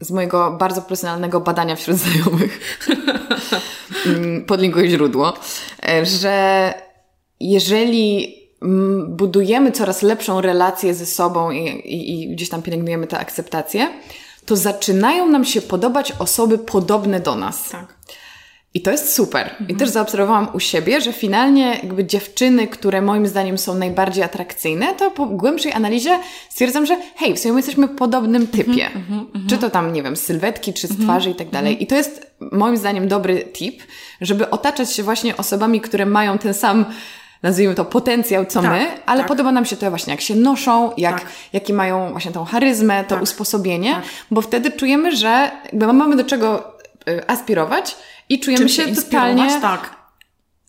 [0.00, 2.60] z mojego bardzo profesjonalnego badania wśród znajomych,
[4.06, 5.32] mm, podlinkuję źródło,
[5.88, 6.74] e, że
[7.40, 8.38] jeżeli
[9.08, 13.88] budujemy coraz lepszą relację ze sobą i, i, i gdzieś tam pielęgnujemy tę akceptację,
[14.46, 17.68] to zaczynają nam się podobać osoby podobne do nas.
[17.68, 17.98] Tak.
[18.74, 19.46] I to jest super.
[19.46, 19.70] Mhm.
[19.70, 24.94] I też zaobserwowałam u siebie, że finalnie jakby dziewczyny, które moim zdaniem są najbardziej atrakcyjne,
[24.94, 26.18] to po głębszej analizie
[26.48, 28.86] stwierdzam, że hej, w sumie my jesteśmy w podobnym mhm, typie.
[28.86, 31.50] Mhm, mhm, czy to tam, nie wiem, z sylwetki, czy z mhm, twarzy i tak
[31.50, 31.72] dalej.
[31.72, 31.84] Mhm.
[31.84, 33.82] I to jest moim zdaniem dobry tip,
[34.20, 36.84] żeby otaczać się właśnie osobami, które mają ten sam
[37.42, 39.28] nazwijmy to potencjał, co tak, my, ale tak.
[39.28, 41.30] podoba nam się to właśnie, jak się noszą, jak, tak.
[41.52, 43.22] jakie mają właśnie tą charyzmę, to tak.
[43.22, 44.04] usposobienie, tak.
[44.30, 45.50] bo wtedy czujemy, że
[45.92, 46.76] mamy do czego
[47.08, 47.96] y, aspirować
[48.28, 49.96] i czujemy się, się totalnie tak.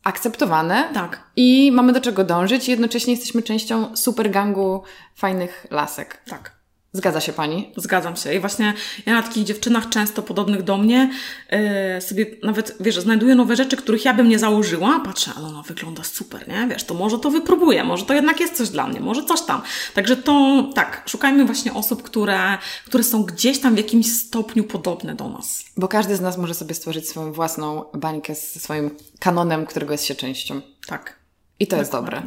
[0.03, 1.23] akceptowane tak.
[1.35, 4.83] i mamy do czego dążyć i jednocześnie jesteśmy częścią super gangu
[5.15, 6.21] fajnych lasek.
[6.29, 6.58] Tak.
[6.93, 7.71] Zgadza się Pani?
[7.77, 8.33] Zgadzam się.
[8.33, 8.73] I właśnie
[9.05, 11.11] ja na takich dziewczynach często podobnych do mnie
[11.51, 14.99] yy, sobie nawet, wiesz, znajduję nowe rzeczy, których ja bym nie założyła.
[15.05, 16.67] Patrzę, ale ona wygląda super, nie?
[16.67, 19.61] Wiesz, to może to wypróbuję, może to jednak jest coś dla mnie, może coś tam.
[19.93, 25.15] Także to, tak, szukajmy właśnie osób, które, które są gdzieś tam w jakimś stopniu podobne
[25.15, 25.65] do nas.
[25.77, 30.05] Bo każdy z nas może sobie stworzyć swoją własną bańkę ze swoim kanonem, którego jest
[30.05, 30.61] się częścią.
[30.87, 31.18] Tak.
[31.59, 32.21] I to jest dobre.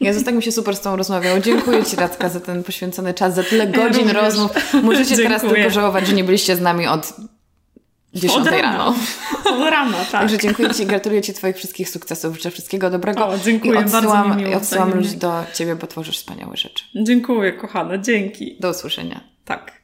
[0.00, 1.40] Jezus, tak mi się super z Tobą rozmawiało.
[1.40, 4.50] Dziękuję Ci, Radka, za ten poświęcony czas, za tyle godzin ja rozmów.
[4.82, 7.14] Możecie teraz tylko żałować, że nie byliście z nami od
[8.14, 8.94] 10 od rano.
[9.44, 10.10] Od rano, tak.
[10.10, 13.28] Także dziękuję Ci, gratuluję Ci Twoich wszystkich sukcesów, życzę wszystkiego dobrego.
[13.28, 16.56] O, dziękuję, I odsyłam, bardzo mi miło, I odsyłam ludzi do Ciebie, bo tworzysz wspaniałe
[16.56, 16.84] rzeczy.
[16.94, 18.56] Dziękuję, kochana, dzięki.
[18.60, 19.20] Do usłyszenia.
[19.44, 19.79] Tak.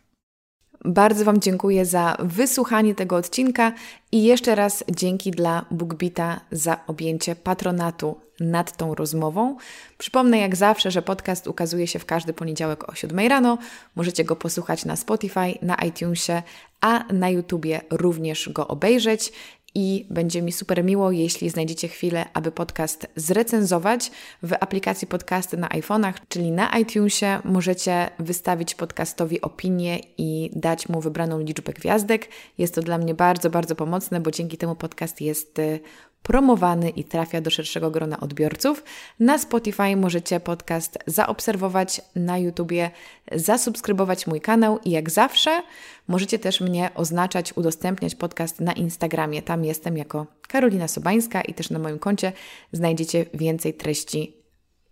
[0.87, 3.73] Bardzo Wam dziękuję za wysłuchanie tego odcinka
[4.13, 9.57] i jeszcze raz dzięki dla BookBita za objęcie patronatu nad tą rozmową.
[9.99, 13.59] Przypomnę jak zawsze, że podcast ukazuje się w każdy poniedziałek o 7 rano.
[13.97, 16.43] Możecie go posłuchać na Spotify, na iTunesie,
[16.81, 19.33] a na YouTubie również go obejrzeć
[19.77, 24.11] i będzie mi super miło, jeśli znajdziecie chwilę, aby podcast zrecenzować
[24.43, 31.01] w aplikacji podcasty na iPhone'ach, czyli na iTunesie możecie wystawić podcastowi opinię i dać mu
[31.01, 32.29] wybraną liczbę gwiazdek.
[32.59, 35.81] Jest to dla mnie bardzo, bardzo pomocne, bo dzięki temu podcast jest y,
[36.27, 38.85] promowany i trafia do szerszego grona odbiorców.
[39.21, 42.91] Na Spotify możecie podcast zaobserwować, na YouTubie
[43.33, 45.63] zasubskrybować mój kanał i jak zawsze
[46.09, 49.43] możecie też mnie oznaczać, udostępniać podcast na Instagramie.
[49.43, 52.33] Tam jestem jako Karolina Sobańska i też na moim koncie
[52.73, 54.37] znajdziecie więcej treści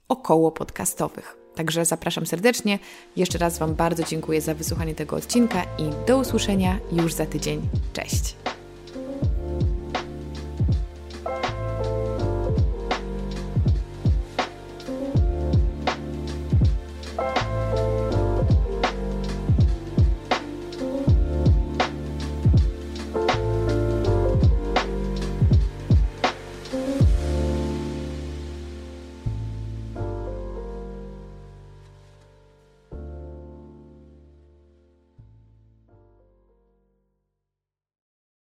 [0.09, 1.37] około podcastowych.
[1.55, 2.79] Także zapraszam serdecznie.
[3.17, 7.63] Jeszcze raz Wam bardzo dziękuję za wysłuchanie tego odcinka i do usłyszenia już za tydzień.
[7.93, 8.54] Cześć!